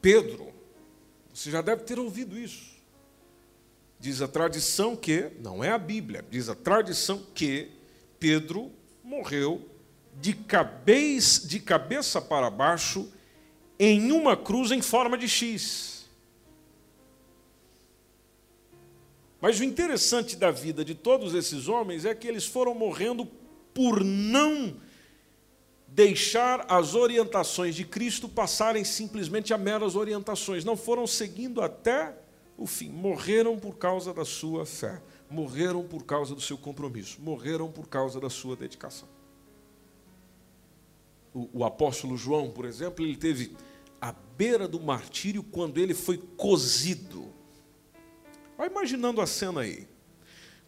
Pedro. 0.02 0.52
Você 1.32 1.50
já 1.50 1.62
deve 1.62 1.84
ter 1.84 1.98
ouvido 1.98 2.38
isso. 2.38 2.76
Diz 3.98 4.20
a 4.20 4.28
tradição 4.28 4.94
que, 4.94 5.30
não 5.40 5.64
é 5.64 5.70
a 5.70 5.78
Bíblia, 5.78 6.22
diz 6.30 6.50
a 6.50 6.54
tradição 6.54 7.24
que 7.34 7.70
Pedro 8.18 8.70
morreu 9.02 9.66
de 10.20 10.34
cabeça, 10.34 11.48
de 11.48 11.60
cabeça 11.60 12.20
para 12.20 12.50
baixo 12.50 13.10
em 13.78 14.12
uma 14.12 14.36
cruz 14.36 14.70
em 14.70 14.82
forma 14.82 15.16
de 15.16 15.26
X. 15.26 15.99
Mas 19.40 19.58
o 19.58 19.64
interessante 19.64 20.36
da 20.36 20.50
vida 20.50 20.84
de 20.84 20.94
todos 20.94 21.34
esses 21.34 21.66
homens 21.68 22.04
é 22.04 22.14
que 22.14 22.28
eles 22.28 22.46
foram 22.46 22.74
morrendo 22.74 23.26
por 23.72 24.04
não 24.04 24.76
deixar 25.88 26.66
as 26.68 26.94
orientações 26.94 27.74
de 27.74 27.84
Cristo 27.84 28.28
passarem 28.28 28.84
simplesmente 28.84 29.52
a 29.52 29.58
meras 29.58 29.96
orientações, 29.96 30.64
não 30.64 30.76
foram 30.76 31.06
seguindo 31.06 31.60
até 31.60 32.14
o 32.56 32.66
fim, 32.66 32.90
morreram 32.90 33.58
por 33.58 33.76
causa 33.76 34.12
da 34.12 34.24
sua 34.24 34.66
fé, 34.66 35.02
morreram 35.28 35.82
por 35.82 36.04
causa 36.04 36.34
do 36.34 36.40
seu 36.40 36.58
compromisso, 36.58 37.18
morreram 37.20 37.70
por 37.70 37.88
causa 37.88 38.20
da 38.20 38.28
sua 38.28 38.54
dedicação. 38.54 39.08
O, 41.32 41.48
o 41.52 41.64
apóstolo 41.64 42.16
João, 42.16 42.50
por 42.50 42.64
exemplo, 42.64 43.04
ele 43.04 43.16
teve 43.16 43.56
à 44.00 44.12
beira 44.12 44.68
do 44.68 44.80
martírio 44.80 45.42
quando 45.42 45.78
ele 45.78 45.94
foi 45.94 46.18
cozido. 46.18 47.32
Vai 48.60 48.68
imaginando 48.68 49.22
a 49.22 49.26
cena 49.26 49.62
aí. 49.62 49.88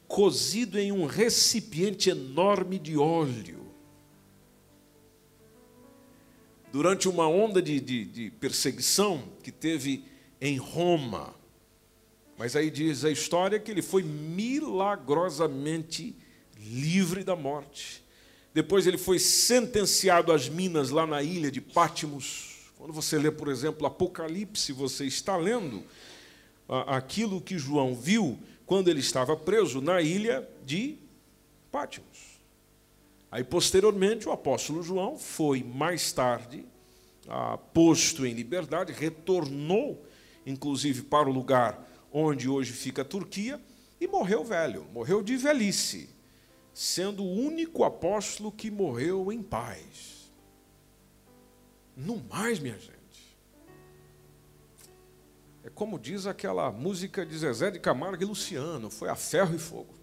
Cozido 0.08 0.78
em 0.78 0.90
um 0.90 1.04
recipiente 1.04 2.08
enorme 2.08 2.78
de 2.78 2.96
óleo 2.96 3.70
durante 6.72 7.06
uma 7.06 7.28
onda 7.28 7.60
de, 7.60 7.78
de, 7.78 8.06
de 8.06 8.30
perseguição 8.30 9.22
que 9.42 9.52
teve 9.52 10.06
em 10.40 10.56
Roma. 10.56 11.34
Mas 12.38 12.56
aí 12.56 12.70
diz 12.70 13.04
a 13.04 13.10
história 13.10 13.60
que 13.60 13.70
ele 13.70 13.82
foi 13.82 14.02
milagrosamente 14.02 16.16
livre 16.58 17.22
da 17.22 17.36
morte. 17.36 18.02
Depois 18.54 18.86
ele 18.86 18.96
foi 18.96 19.18
sentenciado 19.18 20.32
às 20.32 20.48
minas 20.48 20.88
lá 20.88 21.06
na 21.06 21.22
ilha 21.22 21.50
de 21.50 21.60
Pátimos. 21.60 22.70
Quando 22.78 22.94
você 22.94 23.18
lê, 23.18 23.30
por 23.30 23.48
exemplo, 23.48 23.86
Apocalipse, 23.86 24.72
você 24.72 25.04
está 25.04 25.36
lendo 25.36 25.84
aquilo 26.86 27.40
que 27.40 27.58
João 27.58 27.94
viu 27.94 28.38
quando 28.66 28.88
ele 28.88 29.00
estava 29.00 29.36
preso 29.36 29.80
na 29.80 30.00
ilha 30.00 30.48
de 30.64 30.96
Pátimos. 31.70 32.32
Aí, 33.30 33.42
posteriormente, 33.42 34.28
o 34.28 34.32
apóstolo 34.32 34.82
João 34.82 35.16
foi, 35.16 35.62
mais 35.62 36.12
tarde, 36.12 36.66
ah, 37.26 37.56
posto 37.56 38.26
em 38.26 38.34
liberdade, 38.34 38.92
retornou, 38.92 40.04
inclusive, 40.46 41.02
para 41.02 41.30
o 41.30 41.32
lugar 41.32 41.88
onde 42.12 42.46
hoje 42.48 42.72
fica 42.72 43.00
a 43.00 43.06
Turquia, 43.06 43.58
e 43.98 44.06
morreu 44.06 44.44
velho, 44.44 44.84
morreu 44.92 45.22
de 45.22 45.36
velhice, 45.36 46.10
sendo 46.74 47.22
o 47.22 47.32
único 47.32 47.84
apóstolo 47.84 48.52
que 48.52 48.70
morreu 48.70 49.32
em 49.32 49.42
paz. 49.42 50.30
No 51.96 52.22
mais, 52.28 52.58
minha 52.58 52.78
gente. 52.78 53.01
É 55.64 55.70
como 55.70 55.98
diz 55.98 56.26
aquela 56.26 56.70
música 56.72 57.24
de 57.24 57.38
Zezé 57.38 57.70
de 57.70 57.78
Camargo 57.78 58.22
e 58.22 58.26
Luciano: 58.26 58.90
foi 58.90 59.08
a 59.08 59.16
ferro 59.16 59.54
e 59.54 59.58
fogo. 59.58 59.94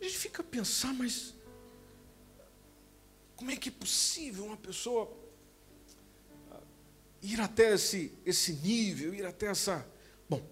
A 0.00 0.04
gente 0.04 0.18
fica 0.18 0.42
a 0.42 0.44
pensar, 0.44 0.92
mas 0.92 1.34
como 3.36 3.50
é 3.50 3.56
que 3.56 3.68
é 3.68 3.72
possível 3.72 4.44
uma 4.44 4.56
pessoa 4.56 5.10
ir 7.22 7.40
até 7.40 7.74
esse, 7.74 8.12
esse 8.24 8.52
nível, 8.54 9.14
ir 9.14 9.24
até 9.24 9.46
essa. 9.46 9.86
Bom, 10.28 10.42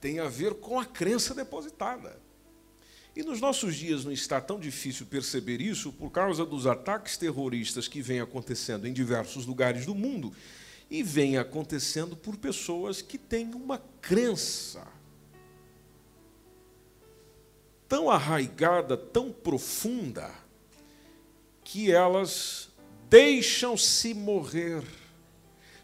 tem 0.00 0.20
a 0.20 0.28
ver 0.28 0.54
com 0.54 0.78
a 0.78 0.84
crença 0.84 1.34
depositada. 1.34 2.23
E 3.16 3.22
nos 3.22 3.40
nossos 3.40 3.76
dias 3.76 4.04
não 4.04 4.10
está 4.10 4.40
tão 4.40 4.58
difícil 4.58 5.06
perceber 5.06 5.60
isso 5.60 5.92
por 5.92 6.10
causa 6.10 6.44
dos 6.44 6.66
ataques 6.66 7.16
terroristas 7.16 7.86
que 7.86 8.02
vêm 8.02 8.20
acontecendo 8.20 8.88
em 8.88 8.92
diversos 8.92 9.46
lugares 9.46 9.86
do 9.86 9.94
mundo 9.94 10.32
e 10.90 11.02
vêm 11.02 11.38
acontecendo 11.38 12.16
por 12.16 12.36
pessoas 12.36 13.00
que 13.00 13.16
têm 13.16 13.54
uma 13.54 13.78
crença 14.00 14.86
tão 17.88 18.10
arraigada, 18.10 18.96
tão 18.96 19.30
profunda, 19.30 20.28
que 21.62 21.92
elas 21.92 22.68
deixam-se 23.08 24.12
morrer. 24.12 24.82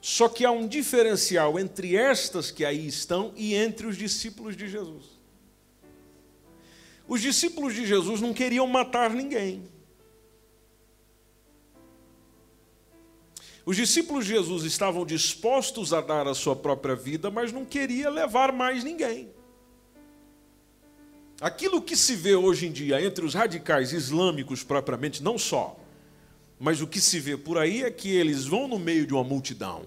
Só 0.01 0.29
que 0.29 0.45
há 0.45 0.51
um 0.51 0.67
diferencial 0.67 1.59
entre 1.59 1.95
estas 1.95 2.51
que 2.51 2.65
aí 2.65 2.87
estão 2.87 3.33
e 3.37 3.55
entre 3.55 3.87
os 3.87 3.97
discípulos 3.97 4.57
de 4.57 4.69
Jesus. 4.69 5.20
Os 7.11 7.21
discípulos 7.21 7.75
de 7.75 7.85
Jesus 7.85 8.21
não 8.21 8.33
queriam 8.33 8.69
matar 8.69 9.11
ninguém. 9.11 9.65
Os 13.67 13.75
discípulos 13.75 14.25
de 14.25 14.31
Jesus 14.31 14.63
estavam 14.63 15.05
dispostos 15.05 15.93
a 15.93 16.01
dar 16.01 16.29
a 16.29 16.35
sua 16.35 16.55
própria 16.55 16.95
vida, 16.95 17.29
mas 17.29 17.51
não 17.51 17.65
queria 17.65 18.09
levar 18.09 18.53
mais 18.53 18.85
ninguém. 18.85 19.29
Aquilo 21.41 21.83
que 21.83 21.97
se 21.97 22.15
vê 22.15 22.37
hoje 22.37 22.69
em 22.69 22.73
dia 22.73 23.05
entre 23.05 23.25
os 23.25 23.35
radicais 23.35 23.93
islâmicos 23.93 24.63
propriamente, 24.63 25.21
não 25.21 25.37
só, 25.37 25.77
mas 26.61 26.81
o 26.81 26.87
que 26.87 27.01
se 27.01 27.19
vê 27.19 27.37
por 27.37 27.59
aí 27.59 27.83
é 27.83 27.91
que 27.91 28.09
eles 28.09 28.47
vão 28.47 28.69
no 28.69 28.79
meio 28.79 29.05
de 29.05 29.13
uma 29.13 29.25
multidão, 29.25 29.83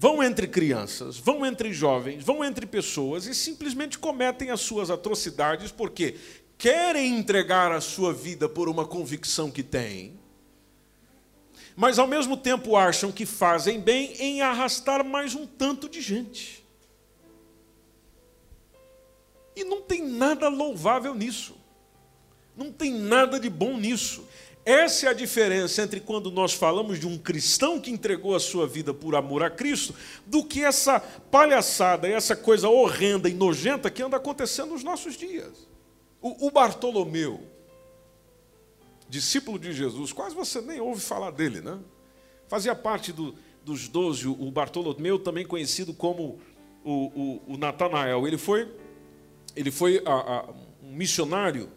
vão 0.00 0.22
entre 0.22 0.48
crianças, 0.48 1.18
vão 1.18 1.44
entre 1.44 1.74
jovens, 1.74 2.24
vão 2.24 2.42
entre 2.42 2.64
pessoas 2.64 3.26
e 3.26 3.34
simplesmente 3.34 3.98
cometem 3.98 4.50
as 4.50 4.62
suas 4.62 4.90
atrocidades 4.90 5.70
porque 5.70 6.14
querem 6.56 7.18
entregar 7.18 7.70
a 7.70 7.82
sua 7.82 8.10
vida 8.10 8.48
por 8.48 8.66
uma 8.66 8.86
convicção 8.86 9.50
que 9.50 9.62
têm, 9.62 10.18
mas 11.76 11.98
ao 11.98 12.06
mesmo 12.06 12.34
tempo 12.34 12.76
acham 12.76 13.12
que 13.12 13.26
fazem 13.26 13.78
bem 13.78 14.14
em 14.18 14.40
arrastar 14.40 15.04
mais 15.04 15.34
um 15.34 15.46
tanto 15.46 15.86
de 15.86 16.00
gente. 16.00 16.64
E 19.54 19.64
não 19.64 19.82
tem 19.82 20.02
nada 20.02 20.48
louvável 20.48 21.14
nisso. 21.14 21.54
Não 22.56 22.72
tem 22.72 22.90
nada 22.90 23.38
de 23.38 23.50
bom 23.50 23.76
nisso. 23.76 24.26
Essa 24.64 25.06
é 25.06 25.08
a 25.08 25.14
diferença 25.14 25.82
entre 25.82 26.00
quando 26.00 26.30
nós 26.30 26.52
falamos 26.52 27.00
de 27.00 27.06
um 27.06 27.16
cristão 27.16 27.80
que 27.80 27.90
entregou 27.90 28.34
a 28.34 28.40
sua 28.40 28.66
vida 28.66 28.92
por 28.92 29.14
amor 29.14 29.42
a 29.42 29.48
Cristo, 29.48 29.94
do 30.26 30.44
que 30.44 30.62
essa 30.62 31.00
palhaçada, 31.00 32.06
essa 32.06 32.36
coisa 32.36 32.68
horrenda 32.68 33.28
e 33.28 33.32
nojenta 33.32 33.90
que 33.90 34.02
anda 34.02 34.18
acontecendo 34.18 34.70
nos 34.70 34.84
nossos 34.84 35.16
dias. 35.16 35.66
O, 36.20 36.50
Bartolomeu, 36.50 37.40
discípulo 39.08 39.58
de 39.58 39.72
Jesus, 39.72 40.12
quase 40.12 40.34
você 40.34 40.60
nem 40.60 40.78
ouve 40.78 41.00
falar 41.00 41.30
dele, 41.30 41.62
né? 41.62 41.78
Fazia 42.46 42.74
parte 42.74 43.10
do, 43.10 43.34
dos 43.64 43.88
doze, 43.88 44.28
o 44.28 44.50
Bartolomeu, 44.50 45.18
também 45.18 45.46
conhecido 45.46 45.94
como 45.94 46.38
o, 46.84 47.40
o, 47.48 47.54
o 47.54 47.56
Natanael. 47.56 48.26
Ele 48.26 48.36
foi, 48.36 48.70
ele 49.56 49.70
foi 49.70 50.02
a, 50.04 50.12
a, 50.12 50.50
um 50.82 50.92
missionário, 50.92 51.70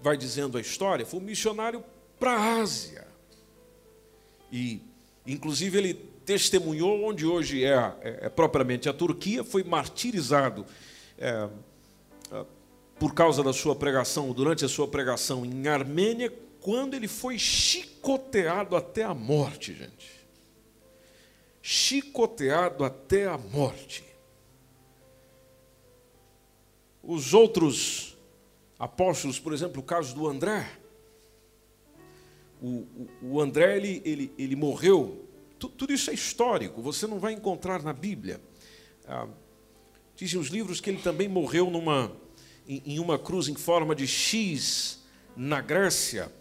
vai 0.00 0.16
dizendo 0.16 0.56
a 0.56 0.60
história, 0.62 1.04
foi 1.04 1.20
um 1.20 1.24
missionário 1.24 1.84
para 2.26 2.38
a 2.38 2.60
Ásia. 2.60 3.06
E, 4.50 4.82
inclusive, 5.24 5.78
ele 5.78 5.94
testemunhou 5.94 7.04
onde 7.04 7.24
hoje 7.24 7.64
é, 7.64 7.76
é, 8.00 8.18
é 8.22 8.28
propriamente 8.28 8.88
a 8.88 8.92
Turquia, 8.92 9.44
foi 9.44 9.62
martirizado 9.62 10.66
é, 11.16 11.48
é, 12.32 12.44
por 12.98 13.14
causa 13.14 13.44
da 13.44 13.52
sua 13.52 13.76
pregação, 13.76 14.32
durante 14.32 14.64
a 14.64 14.68
sua 14.68 14.88
pregação 14.88 15.46
em 15.46 15.68
Armênia, 15.68 16.32
quando 16.60 16.94
ele 16.94 17.06
foi 17.06 17.38
chicoteado 17.38 18.74
até 18.74 19.04
a 19.04 19.14
morte, 19.14 19.72
gente. 19.72 20.26
Chicoteado 21.62 22.82
até 22.82 23.26
a 23.28 23.38
morte. 23.38 24.02
Os 27.04 27.32
outros 27.32 28.16
apóstolos, 28.76 29.38
por 29.38 29.52
exemplo, 29.52 29.80
o 29.80 29.84
caso 29.84 30.12
do 30.12 30.26
André, 30.26 30.68
o, 32.60 32.86
o, 33.22 33.40
André 33.40 33.76
ele, 33.76 34.02
ele, 34.04 34.32
ele 34.38 34.56
morreu. 34.56 35.26
tudo 35.58 35.92
isso 35.92 36.10
é 36.10 36.14
histórico, 36.14 36.80
você 36.80 37.06
não 37.06 37.18
vai 37.18 37.32
encontrar 37.32 37.82
na 37.82 37.92
Bíblia. 37.92 38.40
Ah, 39.06 39.28
dizem 40.14 40.40
os 40.40 40.48
livros 40.48 40.80
que 40.80 40.90
ele 40.90 41.02
também 41.02 41.28
morreu 41.28 41.70
numa, 41.70 42.12
em, 42.66 42.82
em 42.86 42.98
uma 42.98 43.18
cruz 43.18 43.48
em 43.48 43.54
forma 43.54 43.94
de 43.94 44.06
X 44.06 45.00
na 45.36 45.60
Grécia. 45.60 46.32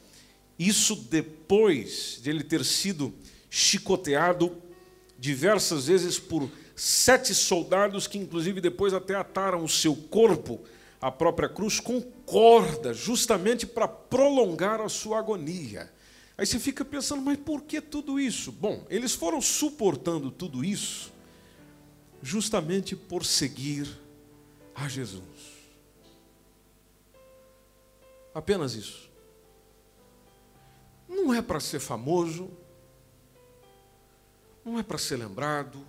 Isso 0.58 0.96
depois 0.96 2.20
de 2.22 2.30
ele 2.30 2.44
ter 2.44 2.64
sido 2.64 3.14
chicoteado 3.50 4.56
diversas 5.20 5.88
vezes 5.88 6.18
por 6.18 6.50
sete 6.76 7.34
soldados 7.34 8.08
que, 8.08 8.18
inclusive, 8.18 8.60
depois 8.60 8.94
até 8.94 9.16
ataram 9.16 9.64
o 9.64 9.70
seu 9.70 9.96
corpo 9.96 10.62
à 11.02 11.12
própria 11.12 11.48
cruz 11.48 11.80
com 11.80 12.02
corda, 12.02 12.94
justamente 12.94 13.66
para 13.66 13.88
prolongar 13.88 14.82
a 14.82 14.90
sua 14.90 15.20
agonia. 15.20 15.92
Aí 16.38 16.46
você 16.46 16.60
fica 16.60 16.84
pensando, 16.84 17.22
mas 17.22 17.38
por 17.38 17.62
que 17.62 17.80
tudo 17.80 18.20
isso? 18.20 18.52
Bom, 18.52 18.86
eles 18.90 19.14
foram 19.14 19.42
suportando 19.42 20.30
tudo 20.30 20.64
isso 20.64 21.14
justamente 22.22 22.96
por 22.96 23.24
seguir 23.24 23.88
a 24.74 24.88
Jesus. 24.88 25.22
Apenas 28.34 28.74
isso. 28.74 29.10
Não 31.08 31.34
é 31.34 31.42
para 31.42 31.60
ser 31.60 31.80
famoso, 31.80 32.50
não 34.66 34.80
é 34.80 34.84
para 34.84 34.98
ser 34.98 35.18
lembrado, 35.18 35.86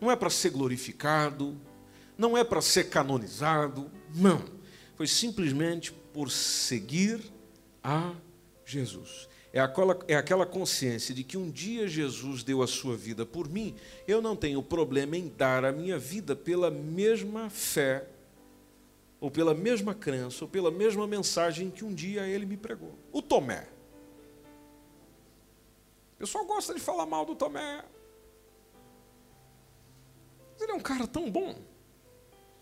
não 0.00 0.10
é 0.10 0.16
para 0.16 0.28
ser 0.28 0.50
glorificado, 0.50 1.56
não 2.18 2.36
é 2.36 2.42
para 2.42 2.60
ser 2.60 2.90
canonizado, 2.90 3.90
não. 4.14 4.44
Foi 4.96 5.06
simplesmente 5.06 5.92
por 5.92 6.30
seguir 6.30 7.22
a 7.82 8.12
Jesus. 8.66 9.28
É 9.52 9.60
aquela, 9.60 9.98
é 10.08 10.14
aquela 10.14 10.46
consciência 10.46 11.14
de 11.14 11.22
que 11.22 11.36
um 11.36 11.50
dia 11.50 11.86
Jesus 11.86 12.42
deu 12.42 12.62
a 12.62 12.66
sua 12.66 12.96
vida 12.96 13.26
por 13.26 13.50
mim, 13.50 13.76
eu 14.08 14.22
não 14.22 14.34
tenho 14.34 14.62
problema 14.62 15.14
em 15.14 15.28
dar 15.28 15.62
a 15.62 15.70
minha 15.70 15.98
vida 15.98 16.34
pela 16.34 16.70
mesma 16.70 17.50
fé, 17.50 18.08
ou 19.20 19.30
pela 19.30 19.52
mesma 19.54 19.94
crença, 19.94 20.44
ou 20.44 20.48
pela 20.48 20.70
mesma 20.70 21.06
mensagem 21.06 21.70
que 21.70 21.84
um 21.84 21.94
dia 21.94 22.26
ele 22.26 22.46
me 22.46 22.56
pregou. 22.56 22.98
O 23.12 23.20
Tomé. 23.20 23.68
O 26.14 26.18
pessoal 26.18 26.46
gosta 26.46 26.72
de 26.72 26.80
falar 26.80 27.04
mal 27.04 27.26
do 27.26 27.34
Tomé. 27.34 27.84
Mas 30.52 30.62
ele 30.62 30.72
é 30.72 30.74
um 30.74 30.80
cara 30.80 31.06
tão 31.06 31.30
bom. 31.30 31.60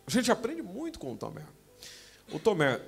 A 0.07 0.11
gente 0.11 0.33
aprende 0.33 0.61
muito 0.61 0.99
com 0.99 1.13
o 1.13 1.17
Tomé. 1.17 1.47
O 2.33 2.39
Tomé, 2.41 2.81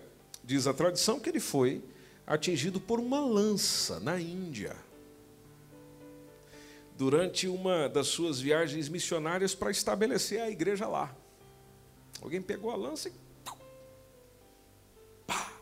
diz 0.42 0.66
a 0.66 0.74
tradição, 0.74 1.20
que 1.20 1.28
ele 1.28 1.40
foi 1.40 1.84
atingido 2.26 2.80
por 2.80 3.00
uma 3.00 3.20
lança 3.20 4.00
na 4.00 4.20
Índia, 4.20 4.76
durante 6.96 7.48
uma 7.48 7.88
das 7.88 8.08
suas 8.08 8.40
viagens 8.40 8.88
missionárias 8.88 9.54
para 9.54 9.70
estabelecer 9.70 10.40
a 10.40 10.50
igreja 10.50 10.87
lá. 10.87 11.14
Alguém 12.20 12.40
pegou 12.40 12.70
a 12.70 12.76
lança 12.76 13.08
e. 13.08 13.12
Pá! 15.26 15.52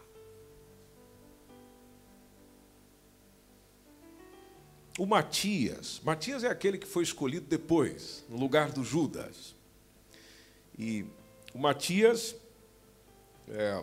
O 4.98 5.06
Matias. 5.06 6.00
Matias 6.04 6.44
é 6.44 6.48
aquele 6.48 6.76
que 6.76 6.86
foi 6.86 7.02
escolhido 7.02 7.46
depois, 7.46 8.22
no 8.28 8.36
lugar 8.36 8.70
do 8.70 8.84
Judas. 8.84 9.54
E 10.78 11.06
o 11.54 11.58
Matias 11.58 12.36
é, 13.48 13.82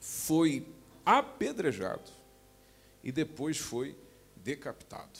foi 0.00 0.66
apedrejado 1.06 2.10
e 3.02 3.12
depois 3.12 3.56
foi 3.56 3.96
decapitado. 4.36 5.18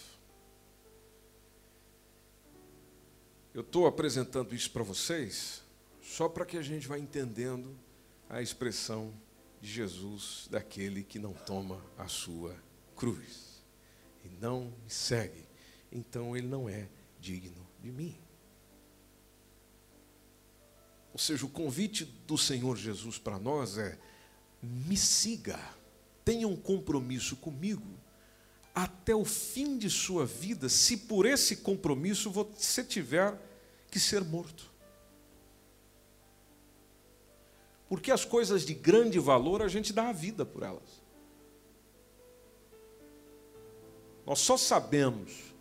Eu 3.54 3.62
estou 3.62 3.86
apresentando 3.86 4.54
isso 4.54 4.70
para 4.72 4.82
vocês 4.82 5.62
só 6.02 6.28
para 6.28 6.44
que 6.44 6.58
a 6.58 6.62
gente 6.62 6.86
vá 6.86 6.98
entendendo 6.98 7.74
a 8.28 8.42
expressão 8.42 9.14
de 9.60 9.68
Jesus, 9.68 10.46
daquele 10.50 11.02
que 11.02 11.18
não 11.18 11.32
toma 11.32 11.82
a 11.96 12.06
sua 12.06 12.54
cruz 12.94 13.62
e 14.24 14.28
não 14.40 14.72
me 14.84 14.90
segue, 14.90 15.48
então 15.90 16.36
ele 16.36 16.46
não 16.46 16.68
é 16.68 16.88
digno 17.20 17.66
de 17.80 17.90
mim. 17.90 18.16
Ou 21.12 21.18
seja, 21.18 21.46
o 21.46 21.48
convite 21.48 22.04
do 22.04 22.36
Senhor 22.36 22.76
Jesus 22.76 23.18
para 23.18 23.38
nós 23.38 23.78
é: 23.78 23.98
me 24.62 24.96
siga, 24.96 25.58
tenha 26.24 26.48
um 26.48 26.56
compromisso 26.56 27.36
comigo 27.36 27.86
até 28.74 29.14
o 29.14 29.24
fim 29.24 29.78
de 29.78 29.88
sua 29.88 30.26
vida, 30.26 30.68
se 30.68 30.98
por 30.98 31.24
esse 31.24 31.56
compromisso 31.56 32.30
você 32.30 32.84
tiver 32.84 33.34
que 33.90 33.98
ser 33.98 34.22
morto. 34.22 34.70
Porque 37.88 38.10
as 38.10 38.24
coisas 38.24 38.66
de 38.66 38.74
grande 38.74 39.18
valor 39.18 39.62
a 39.62 39.68
gente 39.68 39.94
dá 39.94 40.10
a 40.10 40.12
vida 40.12 40.44
por 40.44 40.62
elas. 40.62 41.02
Nós 44.26 44.40
só 44.40 44.58
sabemos 44.58 45.54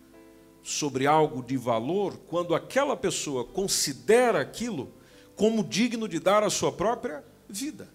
sobre 0.61 1.07
algo 1.07 1.41
de 1.41 1.55
valor 1.55 2.17
quando 2.27 2.53
aquela 2.53 2.97
pessoa 2.97 3.45
considera 3.45 4.41
aquilo 4.41 4.91
como 5.37 5.63
digno 5.63 6.07
de 6.07 6.19
dar 6.19 6.43
a 6.43 6.49
sua 6.49 6.71
própria 6.71 7.23
vida 7.47 7.94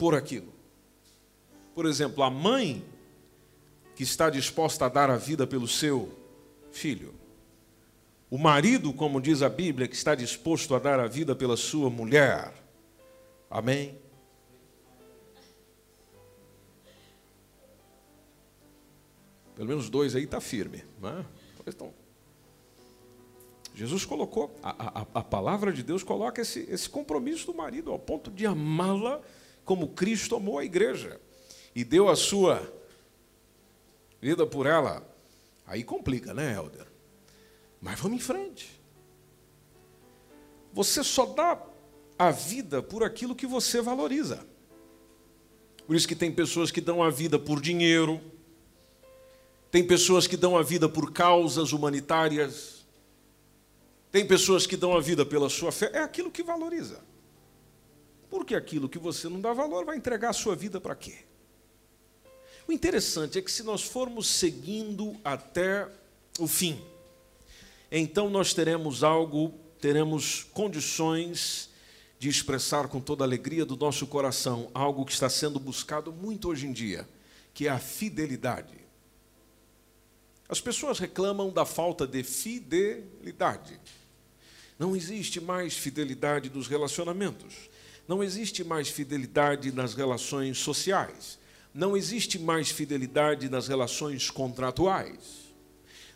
por 0.00 0.14
aquilo. 0.14 0.50
Por 1.74 1.84
exemplo, 1.84 2.24
a 2.24 2.30
mãe 2.30 2.82
que 3.94 4.02
está 4.02 4.30
disposta 4.30 4.86
a 4.86 4.88
dar 4.88 5.10
a 5.10 5.18
vida 5.18 5.46
pelo 5.46 5.68
seu 5.68 6.10
filho. 6.72 7.14
O 8.30 8.38
marido, 8.38 8.94
como 8.94 9.20
diz 9.20 9.42
a 9.42 9.48
Bíblia, 9.50 9.86
que 9.86 9.94
está 9.94 10.14
disposto 10.14 10.74
a 10.74 10.78
dar 10.78 10.98
a 10.98 11.06
vida 11.06 11.36
pela 11.36 11.54
sua 11.54 11.90
mulher. 11.90 12.54
Amém? 13.50 13.98
Pelo 19.54 19.68
menos 19.68 19.90
dois 19.90 20.16
aí 20.16 20.24
está 20.24 20.40
firme. 20.40 20.82
Né? 20.98 21.26
Então, 21.66 21.92
Jesus 23.74 24.06
colocou, 24.06 24.58
a, 24.62 25.00
a, 25.00 25.06
a, 25.16 25.22
palavra 25.22 25.70
de 25.70 25.82
Deus 25.82 26.02
coloca 26.02 26.40
esse, 26.40 26.60
esse 26.70 26.88
compromisso 26.88 27.52
do 27.52 27.54
marido 27.54 27.92
ao 27.92 27.98
ponto 27.98 28.30
de 28.30 28.46
amá-la 28.46 29.20
como 29.64 29.88
Cristo 29.88 30.36
amou 30.36 30.58
a 30.58 30.64
igreja 30.64 31.20
e 31.74 31.84
deu 31.84 32.08
a 32.08 32.16
sua 32.16 32.60
vida 34.20 34.46
por 34.46 34.66
ela. 34.66 35.06
Aí 35.66 35.84
complica, 35.84 36.34
né, 36.34 36.54
Helder? 36.54 36.86
Mas 37.80 37.98
vamos 37.98 38.18
em 38.18 38.20
frente. 38.20 38.80
Você 40.72 41.02
só 41.02 41.26
dá 41.26 41.60
a 42.18 42.30
vida 42.30 42.82
por 42.82 43.02
aquilo 43.02 43.34
que 43.34 43.46
você 43.46 43.80
valoriza. 43.80 44.46
Por 45.86 45.96
isso 45.96 46.06
que 46.06 46.14
tem 46.14 46.30
pessoas 46.30 46.70
que 46.70 46.80
dão 46.80 47.02
a 47.02 47.10
vida 47.10 47.38
por 47.38 47.60
dinheiro, 47.60 48.20
tem 49.70 49.86
pessoas 49.86 50.26
que 50.26 50.36
dão 50.36 50.56
a 50.56 50.62
vida 50.62 50.88
por 50.88 51.12
causas 51.12 51.72
humanitárias, 51.72 52.86
tem 54.10 54.26
pessoas 54.26 54.66
que 54.66 54.76
dão 54.76 54.96
a 54.96 55.00
vida 55.00 55.24
pela 55.24 55.48
sua 55.48 55.72
fé, 55.72 55.90
é 55.94 55.98
aquilo 55.98 56.30
que 56.30 56.42
valoriza. 56.42 57.00
Porque 58.30 58.54
aquilo 58.54 58.88
que 58.88 58.98
você 58.98 59.28
não 59.28 59.40
dá 59.40 59.52
valor 59.52 59.84
vai 59.84 59.96
entregar 59.96 60.30
a 60.30 60.32
sua 60.32 60.54
vida 60.54 60.80
para 60.80 60.94
quê? 60.94 61.18
O 62.68 62.72
interessante 62.72 63.38
é 63.38 63.42
que 63.42 63.50
se 63.50 63.64
nós 63.64 63.82
formos 63.82 64.28
seguindo 64.28 65.16
até 65.24 65.88
o 66.38 66.46
fim, 66.46 66.80
então 67.90 68.30
nós 68.30 68.54
teremos 68.54 69.02
algo, 69.02 69.52
teremos 69.80 70.44
condições 70.54 71.68
de 72.20 72.28
expressar 72.28 72.86
com 72.86 73.00
toda 73.00 73.24
a 73.24 73.26
alegria 73.26 73.64
do 73.64 73.76
nosso 73.76 74.06
coração 74.06 74.70
algo 74.72 75.04
que 75.04 75.12
está 75.12 75.28
sendo 75.28 75.58
buscado 75.58 76.12
muito 76.12 76.48
hoje 76.48 76.66
em 76.66 76.72
dia, 76.72 77.08
que 77.52 77.66
é 77.66 77.70
a 77.70 77.78
fidelidade. 77.78 78.78
As 80.48 80.60
pessoas 80.60 80.98
reclamam 80.98 81.50
da 81.50 81.64
falta 81.64 82.06
de 82.06 82.22
fidelidade. 82.22 83.80
Não 84.78 84.94
existe 84.94 85.40
mais 85.40 85.76
fidelidade 85.76 86.48
dos 86.48 86.68
relacionamentos. 86.68 87.68
Não 88.10 88.24
existe 88.24 88.64
mais 88.64 88.88
fidelidade 88.88 89.70
nas 89.70 89.94
relações 89.94 90.58
sociais. 90.58 91.38
Não 91.72 91.96
existe 91.96 92.40
mais 92.40 92.68
fidelidade 92.68 93.48
nas 93.48 93.68
relações 93.68 94.28
contratuais. 94.28 95.54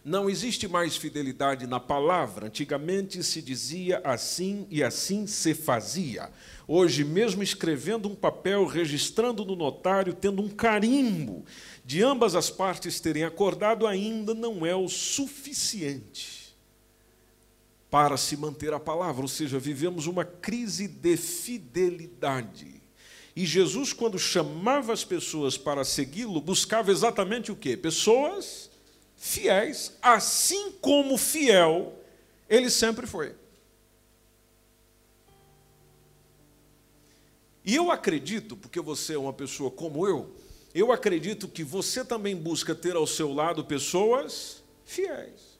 Não 0.04 0.28
existe 0.28 0.66
mais 0.66 0.96
fidelidade 0.96 1.68
na 1.68 1.78
palavra. 1.78 2.48
Antigamente 2.48 3.22
se 3.22 3.40
dizia 3.40 4.02
assim 4.02 4.66
e 4.72 4.82
assim 4.82 5.24
se 5.28 5.54
fazia. 5.54 6.32
Hoje, 6.66 7.04
mesmo 7.04 7.44
escrevendo 7.44 8.08
um 8.08 8.14
papel, 8.16 8.66
registrando 8.66 9.44
no 9.44 9.54
notário, 9.54 10.14
tendo 10.14 10.42
um 10.42 10.48
carimbo 10.48 11.44
de 11.84 12.02
ambas 12.02 12.34
as 12.34 12.50
partes 12.50 12.98
terem 12.98 13.22
acordado, 13.22 13.86
ainda 13.86 14.34
não 14.34 14.66
é 14.66 14.74
o 14.74 14.88
suficiente 14.88 16.43
para 17.94 18.16
se 18.16 18.36
manter 18.36 18.74
a 18.74 18.80
palavra, 18.80 19.22
ou 19.22 19.28
seja, 19.28 19.56
vivemos 19.56 20.08
uma 20.08 20.24
crise 20.24 20.88
de 20.88 21.16
fidelidade. 21.16 22.82
E 23.36 23.46
Jesus, 23.46 23.92
quando 23.92 24.18
chamava 24.18 24.92
as 24.92 25.04
pessoas 25.04 25.56
para 25.56 25.84
segui-lo, 25.84 26.40
buscava 26.40 26.90
exatamente 26.90 27.52
o 27.52 27.56
quê? 27.56 27.76
Pessoas 27.76 28.68
fiéis, 29.16 29.92
assim 30.02 30.72
como 30.80 31.16
fiel 31.16 31.96
ele 32.48 32.68
sempre 32.68 33.06
foi. 33.06 33.32
E 37.64 37.76
eu 37.76 37.92
acredito, 37.92 38.56
porque 38.56 38.80
você 38.80 39.14
é 39.14 39.18
uma 39.18 39.32
pessoa 39.32 39.70
como 39.70 40.04
eu, 40.04 40.34
eu 40.74 40.90
acredito 40.90 41.46
que 41.46 41.62
você 41.62 42.04
também 42.04 42.34
busca 42.34 42.74
ter 42.74 42.96
ao 42.96 43.06
seu 43.06 43.32
lado 43.32 43.64
pessoas 43.64 44.64
fiéis. 44.84 45.53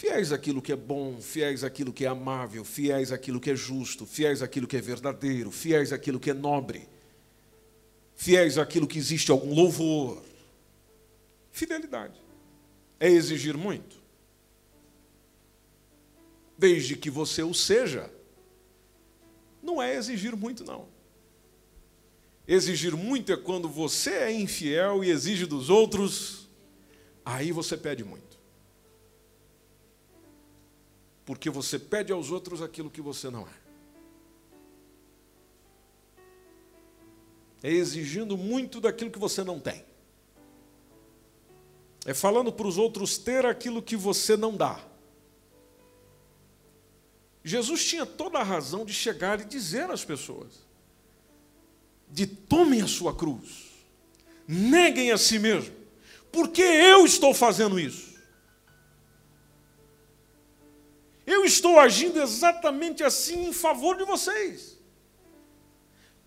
Fiéis 0.00 0.32
àquilo 0.32 0.62
que 0.62 0.72
é 0.72 0.76
bom, 0.76 1.20
fiéis 1.20 1.62
àquilo 1.62 1.92
que 1.92 2.06
é 2.06 2.08
amável, 2.08 2.64
fiéis 2.64 3.12
àquilo 3.12 3.38
que 3.38 3.50
é 3.50 3.54
justo, 3.54 4.06
fiéis 4.06 4.40
àquilo 4.40 4.66
que 4.66 4.78
é 4.78 4.80
verdadeiro, 4.80 5.50
fiéis 5.50 5.92
àquilo 5.92 6.18
que 6.18 6.30
é 6.30 6.32
nobre, 6.32 6.88
fiéis 8.16 8.56
àquilo 8.56 8.86
que 8.86 8.96
existe 8.96 9.30
algum 9.30 9.54
louvor. 9.54 10.22
Fidelidade. 11.52 12.18
É 12.98 13.10
exigir 13.10 13.58
muito. 13.58 14.00
Desde 16.56 16.96
que 16.96 17.10
você 17.10 17.42
o 17.42 17.52
seja, 17.52 18.10
não 19.62 19.82
é 19.82 19.94
exigir 19.94 20.34
muito, 20.34 20.64
não. 20.64 20.88
Exigir 22.48 22.96
muito 22.96 23.30
é 23.34 23.36
quando 23.36 23.68
você 23.68 24.12
é 24.12 24.32
infiel 24.32 25.04
e 25.04 25.10
exige 25.10 25.44
dos 25.44 25.68
outros, 25.68 26.48
aí 27.22 27.52
você 27.52 27.76
pede 27.76 28.02
muito. 28.02 28.29
Porque 31.30 31.48
você 31.48 31.78
pede 31.78 32.12
aos 32.12 32.32
outros 32.32 32.60
aquilo 32.60 32.90
que 32.90 33.00
você 33.00 33.30
não 33.30 33.46
é. 33.46 33.52
É 37.62 37.70
exigindo 37.70 38.36
muito 38.36 38.80
daquilo 38.80 39.12
que 39.12 39.18
você 39.18 39.44
não 39.44 39.60
tem. 39.60 39.84
É 42.04 42.12
falando 42.12 42.52
para 42.52 42.66
os 42.66 42.76
outros 42.76 43.16
ter 43.16 43.46
aquilo 43.46 43.80
que 43.80 43.94
você 43.94 44.36
não 44.36 44.56
dá. 44.56 44.84
Jesus 47.44 47.86
tinha 47.86 48.04
toda 48.04 48.40
a 48.40 48.42
razão 48.42 48.84
de 48.84 48.92
chegar 48.92 49.40
e 49.40 49.44
dizer 49.44 49.88
às 49.88 50.04
pessoas: 50.04 50.66
de 52.08 52.26
tomem 52.26 52.82
a 52.82 52.88
sua 52.88 53.14
cruz, 53.14 53.68
neguem 54.48 55.12
a 55.12 55.16
si 55.16 55.38
mesmo, 55.38 55.76
porque 56.32 56.62
eu 56.62 57.06
estou 57.06 57.32
fazendo 57.32 57.78
isso. 57.78 58.09
Eu 61.30 61.44
estou 61.44 61.78
agindo 61.78 62.20
exatamente 62.20 63.04
assim 63.04 63.46
em 63.48 63.52
favor 63.52 63.96
de 63.96 64.04
vocês, 64.04 64.76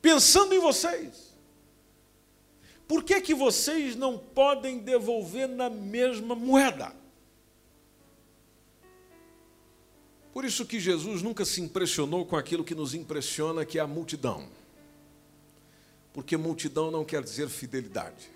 pensando 0.01 0.53
em 0.53 0.59
vocês. 0.59 1.33
Por 2.87 3.03
que, 3.03 3.19
que 3.19 3.33
vocês 3.33 3.97
não 3.97 4.17
podem 4.17 4.79
devolver 4.79 5.49
na 5.49 5.69
mesma 5.69 6.35
moeda? 6.35 6.95
Por 10.31 10.45
isso 10.45 10.65
que 10.65 10.79
Jesus 10.79 11.21
nunca 11.21 11.43
se 11.43 11.59
impressionou 11.59 12.25
com 12.25 12.37
aquilo 12.37 12.63
que 12.63 12.73
nos 12.73 12.93
impressiona, 12.93 13.65
que 13.65 13.77
é 13.77 13.81
a 13.81 13.87
multidão. 13.87 14.47
Porque 16.13 16.37
multidão 16.37 16.89
não 16.89 17.03
quer 17.03 17.21
dizer 17.21 17.49
fidelidade. 17.49 18.32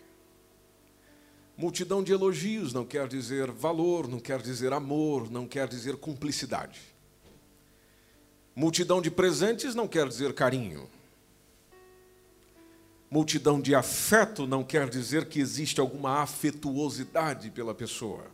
Multidão 1.58 2.04
de 2.04 2.13
elogios 2.13 2.72
não 2.72 2.86
quer 2.86 3.08
dizer 3.08 3.50
valor, 3.50 4.08
não 4.08 4.20
quer 4.20 4.39
dizer 4.43 4.72
amor, 4.72 5.32
não 5.32 5.48
quer 5.48 5.67
dizer 5.67 5.98
cumplicidade. 5.98 6.80
Multidão 8.56 9.02
de 9.02 9.10
presentes 9.10 9.74
não 9.74 9.88
quer 9.88 10.08
dizer 10.08 10.34
carinho. 10.34 10.88
Multidão 13.10 13.60
de 13.60 13.74
afeto 13.74 14.46
não 14.46 14.63
quer 14.63 14.88
dizer 14.88 15.28
que 15.30 15.39
existe 15.39 15.80
alguma 15.80 16.22
afetuosidade 16.22 17.50
pela 17.50 17.74
pessoa. 17.74 18.26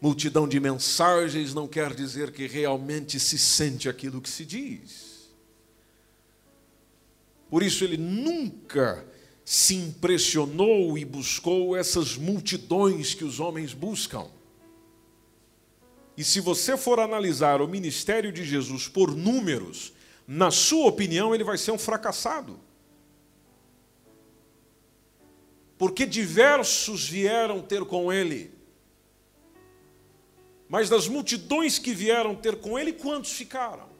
Multidão 0.00 0.48
de 0.48 0.58
mensagens 0.58 1.52
não 1.52 1.68
quer 1.68 1.92
dizer 1.92 2.32
que 2.32 2.46
realmente 2.46 3.20
se 3.20 3.38
sente 3.38 3.86
aquilo 3.86 4.20
que 4.20 4.30
se 4.30 4.46
diz. 4.46 5.30
Por 7.50 7.62
isso 7.62 7.84
ele 7.84 7.96
nunca 7.98 9.06
se 9.44 9.74
impressionou 9.74 10.96
e 10.96 11.04
buscou 11.04 11.76
essas 11.76 12.16
multidões 12.16 13.12
que 13.14 13.24
os 13.24 13.40
homens 13.40 13.74
buscam. 13.74 14.26
E 16.16 16.24
se 16.24 16.40
você 16.40 16.76
for 16.76 16.98
analisar 16.98 17.60
o 17.60 17.68
ministério 17.68 18.32
de 18.32 18.44
Jesus 18.44 18.88
por 18.88 19.14
números, 19.14 19.92
na 20.26 20.50
sua 20.50 20.86
opinião, 20.86 21.34
ele 21.34 21.44
vai 21.44 21.58
ser 21.58 21.72
um 21.72 21.78
fracassado. 21.78 22.58
Porque 25.76 26.06
diversos 26.06 27.06
vieram 27.06 27.60
ter 27.60 27.84
com 27.84 28.12
ele. 28.12 28.54
Mas 30.68 30.88
das 30.88 31.06
multidões 31.06 31.78
que 31.78 31.92
vieram 31.92 32.34
ter 32.34 32.56
com 32.56 32.78
ele, 32.78 32.92
quantos 32.92 33.32
ficaram? 33.32 33.93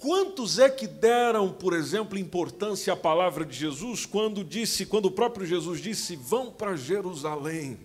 Quantos 0.00 0.58
é 0.58 0.70
que 0.70 0.86
deram, 0.86 1.52
por 1.52 1.74
exemplo, 1.74 2.18
importância 2.18 2.90
à 2.94 2.96
palavra 2.96 3.44
de 3.44 3.54
Jesus 3.54 4.06
quando 4.06 4.42
disse, 4.42 4.86
quando 4.86 5.06
o 5.06 5.10
próprio 5.10 5.44
Jesus 5.46 5.78
disse: 5.78 6.16
"Vão 6.16 6.50
para 6.50 6.74
Jerusalém. 6.74 7.78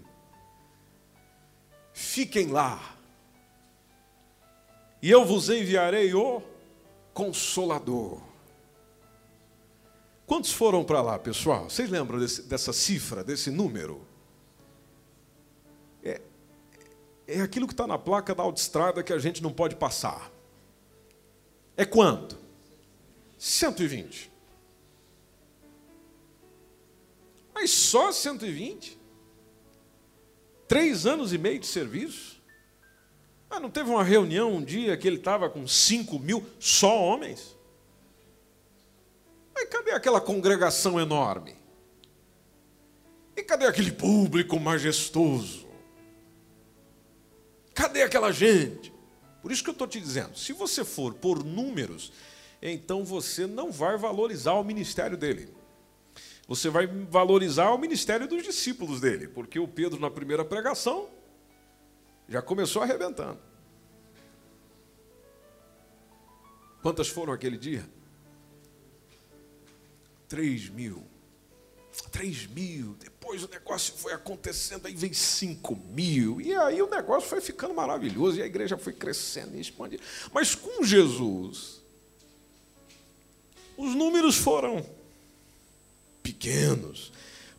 Fiquem 1.91 2.47
lá. 2.47 2.95
E 5.01 5.11
eu 5.11 5.25
vos 5.25 5.49
enviarei 5.49 6.13
o 6.13 6.41
consolador." 7.13 8.21
Quantos 10.25 10.53
foram 10.53 10.85
para 10.85 11.01
lá, 11.01 11.19
pessoal? 11.19 11.69
Vocês 11.69 11.89
lembram 11.89 12.17
desse, 12.17 12.43
dessa 12.43 12.71
cifra, 12.71 13.25
desse 13.25 13.51
número? 13.51 14.01
É, 16.01 16.21
é 17.27 17.41
aquilo 17.41 17.67
que 17.67 17.73
está 17.73 17.85
na 17.85 17.97
placa 17.97 18.33
da 18.33 18.41
autoestrada 18.41 19.03
que 19.03 19.11
a 19.11 19.19
gente 19.19 19.43
não 19.43 19.51
pode 19.51 19.75
passar. 19.75 20.33
É 21.77 21.85
quanto? 21.85 22.37
120. 23.37 24.31
Mas 27.53 27.71
só 27.71 28.11
120? 28.11 28.99
Três 30.67 31.05
anos 31.05 31.33
e 31.33 31.37
meio 31.37 31.59
de 31.59 31.67
serviço? 31.67 32.41
Ah, 33.49 33.59
não 33.59 33.69
teve 33.69 33.89
uma 33.89 34.03
reunião 34.03 34.53
um 34.53 34.63
dia 34.63 34.97
que 34.97 35.07
ele 35.07 35.17
estava 35.17 35.49
com 35.49 35.67
5 35.67 36.17
mil 36.19 36.45
só 36.59 37.01
homens? 37.01 37.55
Mas 39.53 39.69
cadê 39.69 39.91
aquela 39.91 40.19
congregação 40.19 40.99
enorme? 40.99 41.55
E 43.35 43.43
cadê 43.43 43.65
aquele 43.65 43.91
público 43.91 44.59
majestoso? 44.59 45.65
Cadê 47.73 48.01
aquela 48.01 48.31
gente? 48.31 48.94
Por 49.45 49.51
isso 49.51 49.63
que 49.63 49.69
eu 49.69 49.73
estou 49.73 49.87
te 49.87 50.01
dizendo, 50.01 50.35
se 50.35 50.53
você 50.53 50.83
for 50.83 51.13
por 51.13 51.43
números, 51.43 52.11
então 52.59 53.05
você 53.05 53.45
não 53.45 53.71
vai 53.71 53.95
valorizar 53.95 54.53
o 54.53 54.63
ministério 54.63 55.15
dele. 55.15 55.53
Você 56.47 56.67
vai 56.67 56.87
valorizar 56.87 57.69
o 57.69 57.77
ministério 57.77 58.27
dos 58.27 58.41
discípulos 58.41 58.99
dele, 58.99 59.27
porque 59.27 59.59
o 59.59 59.67
Pedro, 59.67 59.99
na 59.99 60.09
primeira 60.09 60.43
pregação, 60.43 61.07
já 62.27 62.41
começou 62.41 62.81
arrebentando. 62.81 63.39
Quantas 66.81 67.07
foram 67.07 67.31
aquele 67.31 67.59
dia? 67.59 67.87
Três 70.27 70.69
mil. 70.69 71.05
3 72.03 72.47
mil, 72.47 72.95
depois 72.99 73.43
o 73.43 73.47
negócio 73.47 73.93
foi 73.93 74.13
acontecendo, 74.13 74.85
aí 74.85 74.95
vem 74.95 75.13
5 75.13 75.75
mil, 75.75 76.41
e 76.41 76.53
aí 76.53 76.81
o 76.81 76.89
negócio 76.89 77.29
foi 77.29 77.41
ficando 77.41 77.73
maravilhoso, 77.73 78.37
e 78.37 78.41
a 78.41 78.45
igreja 78.45 78.77
foi 78.77 78.93
crescendo 78.93 79.55
e 79.55 79.61
expandindo. 79.61 80.03
Mas 80.33 80.55
com 80.55 80.83
Jesus, 80.83 81.81
os 83.77 83.93
números 83.95 84.35
foram 84.35 84.85
pequenos, 86.21 87.11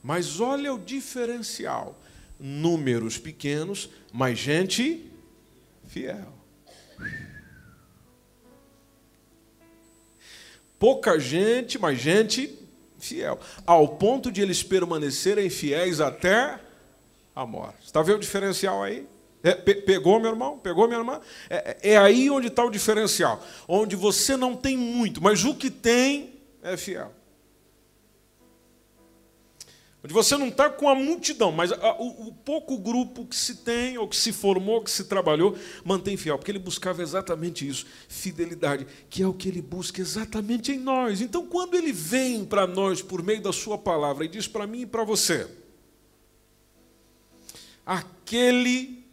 mas 0.03 0.41
olha 0.41 0.73
o 0.73 0.79
diferencial: 0.79 1.99
números 2.39 3.19
pequenos, 3.19 3.89
mas 4.13 4.39
gente 4.39 5.11
fiel. 5.87 6.35
Pouca 10.79 11.19
gente, 11.19 11.79
mas 11.79 11.99
gente 11.99 12.66
fiel, 13.07 13.39
ao 13.67 13.89
ponto 13.89 14.31
de 14.31 14.41
eles 14.41 14.63
permanecerem 14.63 15.49
fiéis 15.51 16.01
até 16.01 16.59
a 17.35 17.47
morte. 17.47 17.85
Está 17.85 18.03
vendo 18.03 18.17
o 18.17 18.21
diferencial 18.21 18.83
aí? 18.83 19.07
É, 19.43 19.55
pe 19.55 19.75
pegou, 19.75 20.19
meu 20.19 20.31
irmão? 20.31 20.59
Pegou, 20.59 20.89
minha 20.89 20.99
irmã? 20.99 21.21
É, 21.49 21.77
é, 21.83 21.93
é 21.93 21.97
aí 21.97 22.29
onde 22.31 22.49
está 22.49 22.65
o 22.65 22.71
diferencial. 22.71 23.43
Onde 23.69 23.95
você 23.95 24.37
não 24.37 24.57
tem 24.57 24.77
muito, 24.77 25.23
mas 25.23 25.45
o 25.45 25.55
que 25.55 25.71
tem 25.71 26.41
é 26.63 26.77
fiel 26.77 27.13
onde 30.05 30.13
você 30.13 30.37
não 30.37 30.49
está 30.49 30.71
com 30.71 30.89
a 30.89 30.95
multidão, 30.95 31.51
mas 31.51 31.73
a, 31.73 31.95
o, 31.95 32.29
o, 32.29 32.33
pouco 32.33 32.79
grupo 32.79 33.27
que 33.27 33.35
se 33.35 33.57
tem, 33.57 33.99
ou 33.99 34.07
que 34.07 34.17
se 34.17 34.33
formou, 34.33 34.83
que 34.83 34.91
se 34.91 35.05
trabalhou, 35.05 35.57
mantém 35.85 36.17
fiel, 36.17 36.39
porque 36.39 36.51
ele 36.51 36.59
buscava 36.59 37.03
exatamente 37.03 37.67
isso, 37.67 37.87
fidelidade, 38.09 38.87
que 39.11 39.23
é 39.23 39.27
o 39.27 39.35
que 39.35 39.49
ele 39.49 39.61
busca 39.61 40.01
exatamente 40.01 40.71
em 40.71 40.79
nós. 40.79 41.21
Então, 41.21 41.47
quando 41.47 41.75
ele 41.75 41.93
vem 41.93 42.45
para 42.45 42.67
nós 42.67 43.03
por 43.03 43.23
meio 43.23 43.43
da 43.43 43.53
Sua 43.53 43.77
palavra 43.77 44.25
e 44.25 44.29
diz 44.29 44.47
para 44.47 44.67
mim 44.67 44.83
e 44.83 44.87
para 44.87 45.03
você, 45.03 45.49
aquele 47.85 49.05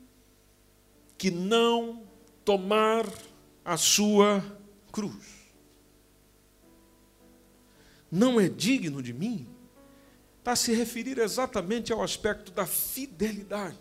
que 1.17 1.29
não 1.31 2.03
tomar 2.43 3.07
a 3.63 3.77
sua 3.77 4.43
cruz, 4.91 5.23
não 8.11 8.39
é 8.39 8.49
digno 8.49 9.01
de 9.01 9.13
mim, 9.13 9.47
está 10.43 10.57
se 10.57 10.73
referir 10.73 11.19
exatamente 11.19 11.93
ao 11.93 12.03
aspecto 12.03 12.51
da 12.51 12.65
fidelidade. 12.65 13.77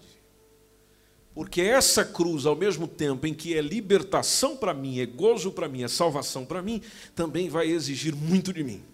Porque 1.35 1.61
essa 1.61 2.05
cruz, 2.05 2.47
ao 2.47 2.55
mesmo 2.55 2.87
tempo 2.87 3.27
em 3.27 3.35
que 3.35 3.57
é 3.57 3.61
libertação 3.61 4.57
para 4.57 4.73
mim, 4.73 5.01
é 5.01 5.07
gozo 5.07 5.51
para 5.51 5.69
mim, 5.69 5.83
é 5.83 5.89
salvação 5.89 6.47
para 6.47 6.63
mim, 6.63 6.81
também 7.17 7.49
vai 7.49 7.67
exigir 7.67 8.15
muito 8.15 8.53
de 8.53 8.63
mim. 8.63 8.85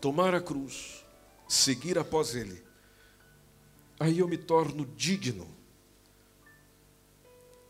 Tomar 0.00 0.34
a 0.34 0.40
cruz, 0.40 1.04
seguir 1.46 1.98
após 1.98 2.34
Ele, 2.34 2.62
aí 3.98 4.20
eu 4.20 4.28
me 4.28 4.38
torno 4.38 4.86
digno 4.96 5.46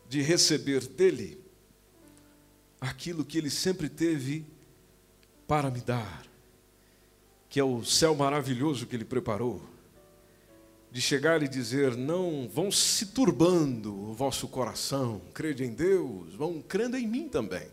de 0.07 0.21
receber 0.21 0.87
dele 0.87 1.43
aquilo 2.79 3.25
que 3.25 3.37
Ele 3.37 3.49
sempre 3.49 3.89
teve 3.89 4.45
para 5.51 5.69
me 5.69 5.81
dar, 5.81 6.25
que 7.49 7.59
é 7.59 7.63
o 7.63 7.83
céu 7.83 8.15
maravilhoso 8.15 8.87
que 8.87 8.95
Ele 8.95 9.03
preparou, 9.03 9.61
de 10.89 11.01
chegar 11.01 11.43
e 11.43 11.47
dizer: 11.49 11.97
não 11.97 12.47
vão 12.47 12.71
se 12.71 13.07
turbando 13.07 13.93
o 13.93 14.13
vosso 14.13 14.47
coração, 14.47 15.21
crede 15.33 15.65
em 15.65 15.73
Deus, 15.73 16.33
vão 16.35 16.61
crendo 16.61 16.95
em 16.95 17.05
mim 17.05 17.27
também. 17.27 17.67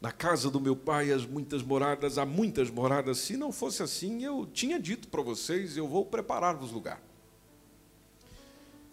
Na 0.00 0.10
casa 0.10 0.50
do 0.50 0.60
meu 0.60 0.74
pai 0.74 1.12
as 1.12 1.24
muitas 1.24 1.62
moradas, 1.62 2.18
há 2.18 2.26
muitas 2.26 2.68
moradas. 2.68 3.18
Se 3.18 3.36
não 3.36 3.52
fosse 3.52 3.84
assim, 3.84 4.24
eu 4.24 4.44
tinha 4.44 4.80
dito 4.80 5.06
para 5.06 5.22
vocês: 5.22 5.76
eu 5.76 5.86
vou 5.86 6.04
preparar-vos 6.04 6.72
lugar. 6.72 7.00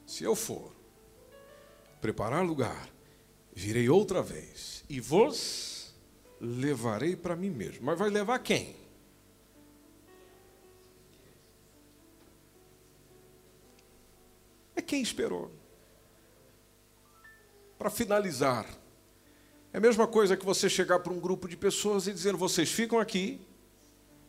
Se 0.06 0.24
eu 0.24 0.36
for 0.36 0.72
preparar 2.00 2.46
lugar, 2.46 2.88
virei 3.52 3.90
outra 3.90 4.22
vez 4.22 4.84
e 4.88 5.00
vos 5.00 5.71
levarei 6.42 7.16
para 7.16 7.36
mim 7.36 7.52
mesmo. 7.52 7.86
Mas 7.86 8.00
vai 8.00 8.10
levar 8.10 8.40
quem? 8.40 8.76
É 14.76 14.82
quem 14.82 15.02
esperou. 15.02 15.52
Para 17.78 17.90
finalizar, 17.90 18.66
É 19.74 19.78
a 19.78 19.80
mesma 19.80 20.06
coisa 20.06 20.36
que 20.36 20.44
você 20.46 20.70
chegar 20.70 21.00
para 21.00 21.14
um 21.14 21.20
grupo 21.20 21.48
de 21.48 21.56
pessoas 21.56 22.06
e 22.06 22.12
dizer: 22.14 22.36
vocês 22.36 22.70
ficam 22.70 23.00
aqui, 23.00 23.40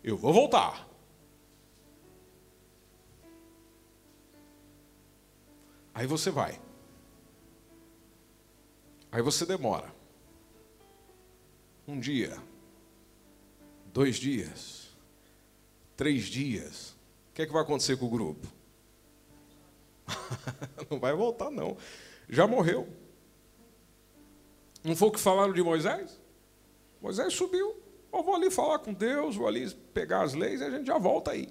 eu 0.05 0.16
vou 0.16 0.33
voltar. 0.33 0.88
Aí 5.92 6.07
você 6.07 6.31
vai. 6.31 6.61
Aí 9.11 9.20
você 9.20 9.44
demora. 9.44 10.02
Um 11.92 12.00
dia, 12.00 12.35
dois 13.92 14.16
dias, 14.16 14.88
três 15.94 16.24
dias. 16.24 16.96
O 17.28 17.35
que, 17.35 17.42
é 17.42 17.46
que 17.46 17.52
vai 17.52 17.61
acontecer 17.61 17.98
com 17.98 18.07
o 18.07 18.09
grupo? 18.09 18.48
não 20.90 20.98
vai 20.98 21.12
voltar, 21.12 21.50
não. 21.50 21.76
Já 22.31 22.46
morreu. 22.46 22.88
Não 24.83 24.96
foi 24.96 25.09
o 25.09 25.12
que 25.12 25.20
falaram 25.20 25.52
de 25.52 25.62
Moisés? 25.62 26.18
Moisés 26.98 27.35
subiu. 27.35 27.76
Eu 28.11 28.22
vou 28.22 28.37
ali 28.37 28.50
falar 28.50 28.78
com 28.78 28.94
Deus, 28.94 29.37
vou 29.37 29.46
ali 29.46 29.70
pegar 29.92 30.22
as 30.22 30.33
leis 30.33 30.62
e 30.62 30.64
a 30.64 30.70
gente 30.70 30.87
já 30.87 30.96
volta 30.96 31.33
aí. 31.33 31.46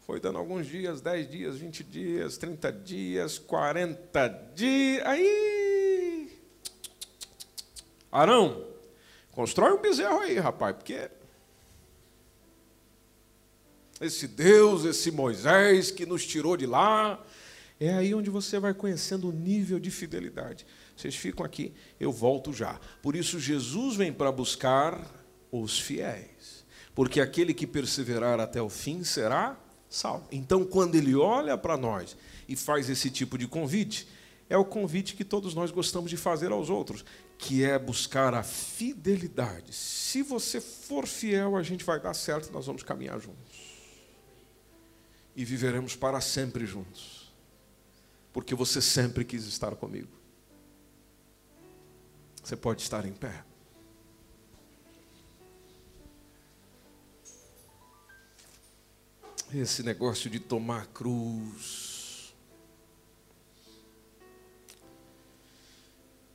Foi 0.00 0.20
dando 0.20 0.38
alguns 0.38 0.66
dias, 0.66 1.00
10 1.00 1.30
dias, 1.30 1.56
20 1.56 1.82
dias, 1.82 2.36
30 2.36 2.70
dias, 2.72 3.38
40 3.38 4.28
dias. 4.54 5.06
Aí. 5.06 5.59
Arão, 8.10 8.64
constrói 9.32 9.72
um 9.72 9.80
bezerro 9.80 10.20
aí, 10.20 10.38
rapaz, 10.38 10.76
porque 10.76 11.10
esse 14.00 14.26
Deus, 14.26 14.84
esse 14.84 15.10
Moisés 15.10 15.90
que 15.90 16.06
nos 16.06 16.26
tirou 16.26 16.56
de 16.56 16.66
lá. 16.66 17.22
É 17.78 17.94
aí 17.94 18.14
onde 18.14 18.28
você 18.28 18.58
vai 18.58 18.74
conhecendo 18.74 19.28
o 19.28 19.32
nível 19.32 19.78
de 19.78 19.90
fidelidade. 19.90 20.66
Vocês 20.96 21.14
ficam 21.14 21.44
aqui, 21.44 21.72
eu 21.98 22.12
volto 22.12 22.52
já. 22.52 22.78
Por 23.02 23.16
isso, 23.16 23.38
Jesus 23.38 23.96
vem 23.96 24.12
para 24.12 24.30
buscar 24.32 25.00
os 25.50 25.78
fiéis. 25.78 26.64
Porque 26.94 27.20
aquele 27.20 27.54
que 27.54 27.66
perseverar 27.66 28.38
até 28.40 28.60
o 28.60 28.68
fim 28.68 29.02
será 29.04 29.58
salvo. 29.88 30.26
Então, 30.30 30.64
quando 30.64 30.94
ele 30.94 31.14
olha 31.14 31.56
para 31.56 31.76
nós 31.76 32.16
e 32.48 32.54
faz 32.54 32.90
esse 32.90 33.10
tipo 33.10 33.38
de 33.38 33.46
convite, 33.46 34.06
é 34.48 34.56
o 34.56 34.64
convite 34.64 35.14
que 35.14 35.24
todos 35.24 35.54
nós 35.54 35.70
gostamos 35.70 36.10
de 36.10 36.16
fazer 36.16 36.52
aos 36.52 36.68
outros, 36.68 37.04
que 37.40 37.64
é 37.64 37.78
buscar 37.78 38.34
a 38.34 38.42
fidelidade. 38.42 39.72
Se 39.74 40.22
você 40.22 40.60
for 40.60 41.06
fiel, 41.06 41.56
a 41.56 41.62
gente 41.62 41.82
vai 41.84 41.98
dar 41.98 42.12
certo, 42.12 42.52
nós 42.52 42.66
vamos 42.66 42.82
caminhar 42.82 43.18
juntos 43.18 43.70
e 45.34 45.44
viveremos 45.44 45.96
para 45.96 46.20
sempre 46.20 46.66
juntos, 46.66 47.32
porque 48.30 48.54
você 48.54 48.82
sempre 48.82 49.24
quis 49.24 49.46
estar 49.46 49.74
comigo. 49.74 50.10
Você 52.42 52.56
pode 52.56 52.82
estar 52.82 53.06
em 53.06 53.12
pé. 53.12 53.44
Esse 59.54 59.82
negócio 59.82 60.28
de 60.28 60.38
tomar 60.38 60.86
cruz. 60.88 61.99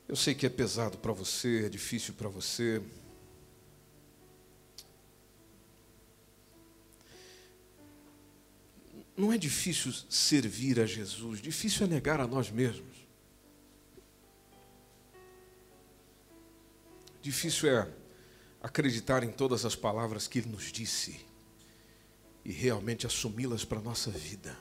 Eu 0.07 0.15
sei 0.15 0.35
que 0.35 0.45
é 0.45 0.49
pesado 0.49 0.97
para 0.99 1.11
você, 1.11 1.65
é 1.65 1.69
difícil 1.69 2.13
para 2.13 2.29
você. 2.29 2.81
Não 9.17 9.33
é 9.33 9.37
difícil 9.37 9.91
servir 10.09 10.79
a 10.79 10.85
Jesus, 10.85 11.41
difícil 11.41 11.87
é 11.87 11.89
negar 11.89 12.19
a 12.19 12.27
nós 12.27 12.51
mesmos. 12.51 12.95
Difícil 17.21 17.69
é 17.69 17.91
acreditar 18.61 19.23
em 19.23 19.31
todas 19.31 19.65
as 19.65 19.75
palavras 19.75 20.27
que 20.27 20.37
Ele 20.37 20.49
nos 20.49 20.71
disse 20.71 21.25
e 22.43 22.51
realmente 22.51 23.07
assumi-las 23.07 23.65
para 23.65 23.79
a 23.79 23.81
nossa 23.81 24.11
vida. 24.11 24.55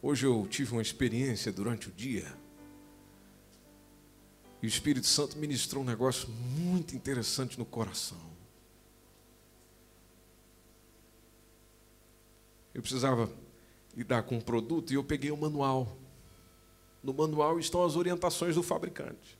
Hoje 0.00 0.26
eu 0.26 0.46
tive 0.48 0.72
uma 0.72 0.82
experiência 0.82 1.50
durante 1.50 1.88
o 1.88 1.92
dia 1.92 2.32
e 4.62 4.66
o 4.66 4.68
Espírito 4.68 5.06
Santo 5.06 5.38
ministrou 5.38 5.82
um 5.82 5.86
negócio 5.86 6.28
muito 6.28 6.96
interessante 6.96 7.58
no 7.58 7.64
coração. 7.64 8.28
eu 12.78 12.82
precisava 12.82 13.28
lidar 13.96 14.22
com 14.22 14.36
um 14.36 14.40
produto 14.40 14.92
e 14.92 14.94
eu 14.94 15.02
peguei 15.02 15.32
o 15.32 15.34
um 15.34 15.38
manual. 15.38 15.96
No 17.02 17.12
manual 17.12 17.58
estão 17.58 17.84
as 17.84 17.96
orientações 17.96 18.54
do 18.54 18.62
fabricante. 18.62 19.36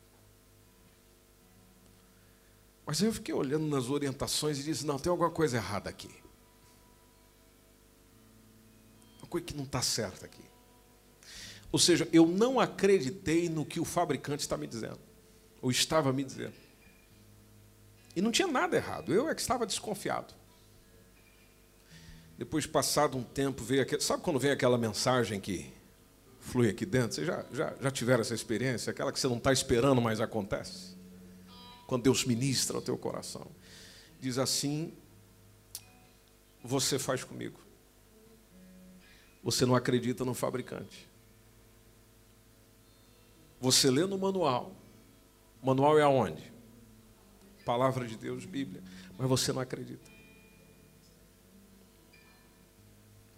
Mas 2.84 3.00
eu 3.00 3.12
fiquei 3.12 3.32
olhando 3.32 3.68
nas 3.68 3.88
orientações 3.90 4.58
e 4.58 4.64
disse: 4.64 4.84
não, 4.84 4.98
tem 4.98 5.08
alguma 5.08 5.30
coisa 5.30 5.56
errada 5.56 5.88
aqui. 5.88 6.10
Uma 9.18 9.28
coisa 9.28 9.46
que 9.46 9.54
não 9.54 9.64
está 9.64 9.82
certa 9.82 10.26
aqui. 10.26 10.42
Ou 11.70 11.78
seja, 11.78 12.08
eu 12.12 12.26
não 12.26 12.58
acreditei 12.58 13.48
no 13.48 13.64
que 13.64 13.78
o 13.78 13.84
fabricante 13.84 14.42
está 14.42 14.56
me 14.56 14.66
dizendo, 14.66 14.98
ou 15.60 15.70
estava 15.70 16.12
me 16.12 16.24
dizendo. 16.24 16.54
E 18.16 18.22
não 18.22 18.32
tinha 18.32 18.48
nada 18.48 18.76
errado, 18.76 19.12
eu 19.12 19.28
é 19.28 19.34
que 19.34 19.40
estava 19.40 19.66
desconfiado. 19.66 20.34
Depois, 22.38 22.66
passado 22.66 23.18
um 23.18 23.22
tempo, 23.24 23.64
veio 23.64 23.82
aquele. 23.82 24.00
Sabe 24.00 24.22
quando 24.22 24.38
vem 24.38 24.52
aquela 24.52 24.78
mensagem 24.78 25.40
que 25.40 25.72
flui 26.38 26.70
aqui 26.70 26.86
dentro? 26.86 27.16
Vocês 27.16 27.26
já, 27.26 27.44
já, 27.52 27.74
já 27.80 27.90
tiveram 27.90 28.20
essa 28.20 28.34
experiência? 28.34 28.92
Aquela 28.92 29.12
que 29.12 29.18
você 29.18 29.26
não 29.26 29.38
está 29.38 29.52
esperando, 29.52 30.00
mas 30.00 30.20
acontece? 30.20 30.96
Quando 31.88 32.04
Deus 32.04 32.24
ministra 32.24 32.76
ao 32.76 32.82
teu 32.82 32.96
coração. 32.96 33.44
Diz 34.20 34.38
assim: 34.38 34.92
Você 36.62 36.96
faz 36.96 37.24
comigo. 37.24 37.58
Você 39.42 39.66
não 39.66 39.74
acredita 39.74 40.24
no 40.24 40.32
fabricante. 40.32 41.07
Você 43.60 43.90
lê 43.90 44.06
no 44.06 44.18
manual. 44.18 44.74
O 45.62 45.66
manual 45.66 45.98
é 45.98 46.02
aonde? 46.02 46.52
Palavra 47.64 48.06
de 48.06 48.16
Deus, 48.16 48.44
Bíblia. 48.44 48.82
Mas 49.18 49.28
você 49.28 49.52
não 49.52 49.60
acredita. 49.60 50.10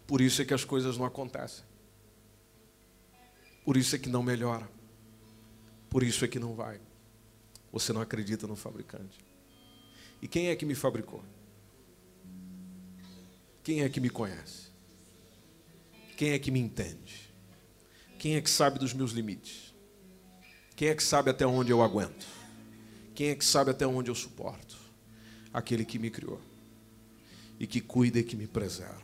Por 0.06 0.20
isso 0.20 0.42
é 0.42 0.44
que 0.44 0.52
as 0.52 0.64
coisas 0.64 0.98
não 0.98 1.04
acontecem. 1.04 1.64
Por 3.64 3.76
isso 3.76 3.94
é 3.94 3.98
que 3.98 4.08
não 4.08 4.22
melhora. 4.22 4.68
Por 5.88 6.02
isso 6.02 6.24
é 6.24 6.28
que 6.28 6.38
não 6.38 6.54
vai. 6.54 6.80
Você 7.72 7.92
não 7.92 8.00
acredita 8.00 8.46
no 8.46 8.56
fabricante. 8.56 9.18
E 10.20 10.28
quem 10.28 10.48
é 10.48 10.56
que 10.56 10.66
me 10.66 10.74
fabricou? 10.74 11.24
Quem 13.62 13.82
é 13.82 13.88
que 13.88 14.00
me 14.00 14.10
conhece? 14.10 14.68
Quem 16.16 16.32
é 16.32 16.38
que 16.38 16.50
me 16.50 16.60
entende? 16.60 17.32
Quem 18.18 18.34
é 18.34 18.40
que 18.40 18.50
sabe 18.50 18.78
dos 18.78 18.92
meus 18.92 19.12
limites? 19.12 19.69
Quem 20.80 20.88
é 20.88 20.94
que 20.94 21.02
sabe 21.04 21.28
até 21.28 21.46
onde 21.46 21.70
eu 21.70 21.82
aguento? 21.82 22.26
Quem 23.14 23.28
é 23.28 23.34
que 23.34 23.44
sabe 23.44 23.70
até 23.70 23.86
onde 23.86 24.10
eu 24.10 24.14
suporto? 24.14 24.78
Aquele 25.52 25.84
que 25.84 25.98
me 25.98 26.08
criou 26.08 26.40
e 27.58 27.66
que 27.66 27.82
cuida 27.82 28.18
e 28.18 28.22
que 28.22 28.34
me 28.34 28.46
preserva 28.46 29.02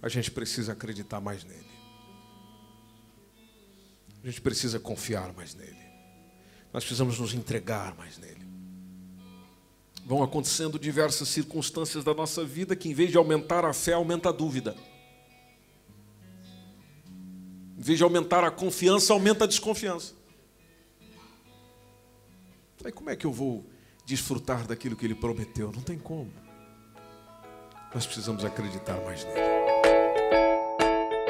a 0.00 0.08
gente 0.08 0.30
precisa 0.30 0.72
acreditar 0.72 1.20
mais 1.20 1.44
nele. 1.44 1.70
A 4.24 4.26
gente 4.26 4.40
precisa 4.40 4.80
confiar 4.80 5.34
mais 5.34 5.54
nele. 5.54 5.76
Nós 6.72 6.82
precisamos 6.82 7.18
nos 7.18 7.34
entregar 7.34 7.94
mais 7.94 8.16
nele. 8.16 8.46
Vão 10.06 10.22
acontecendo 10.22 10.78
diversas 10.78 11.28
circunstâncias 11.28 12.02
da 12.04 12.14
nossa 12.14 12.42
vida 12.42 12.74
que, 12.74 12.88
em 12.88 12.94
vez 12.94 13.10
de 13.10 13.18
aumentar 13.18 13.66
a 13.66 13.74
fé, 13.74 13.92
aumenta 13.92 14.30
a 14.30 14.32
dúvida. 14.32 14.74
Em 17.76 17.82
vez 17.82 17.98
de 17.98 18.02
aumentar 18.02 18.44
a 18.44 18.50
confiança, 18.50 19.12
aumenta 19.12 19.44
a 19.44 19.46
desconfiança. 19.46 20.21
Aí 22.84 22.92
como 22.92 23.10
é 23.10 23.16
que 23.16 23.26
eu 23.26 23.32
vou 23.32 23.64
desfrutar 24.04 24.66
daquilo 24.66 24.96
que 24.96 25.06
ele 25.06 25.14
prometeu? 25.14 25.70
Não 25.74 25.82
tem 25.82 25.98
como. 25.98 26.30
Nós 27.94 28.04
precisamos 28.06 28.44
acreditar 28.44 29.00
mais 29.04 29.24
nele. 29.24 29.40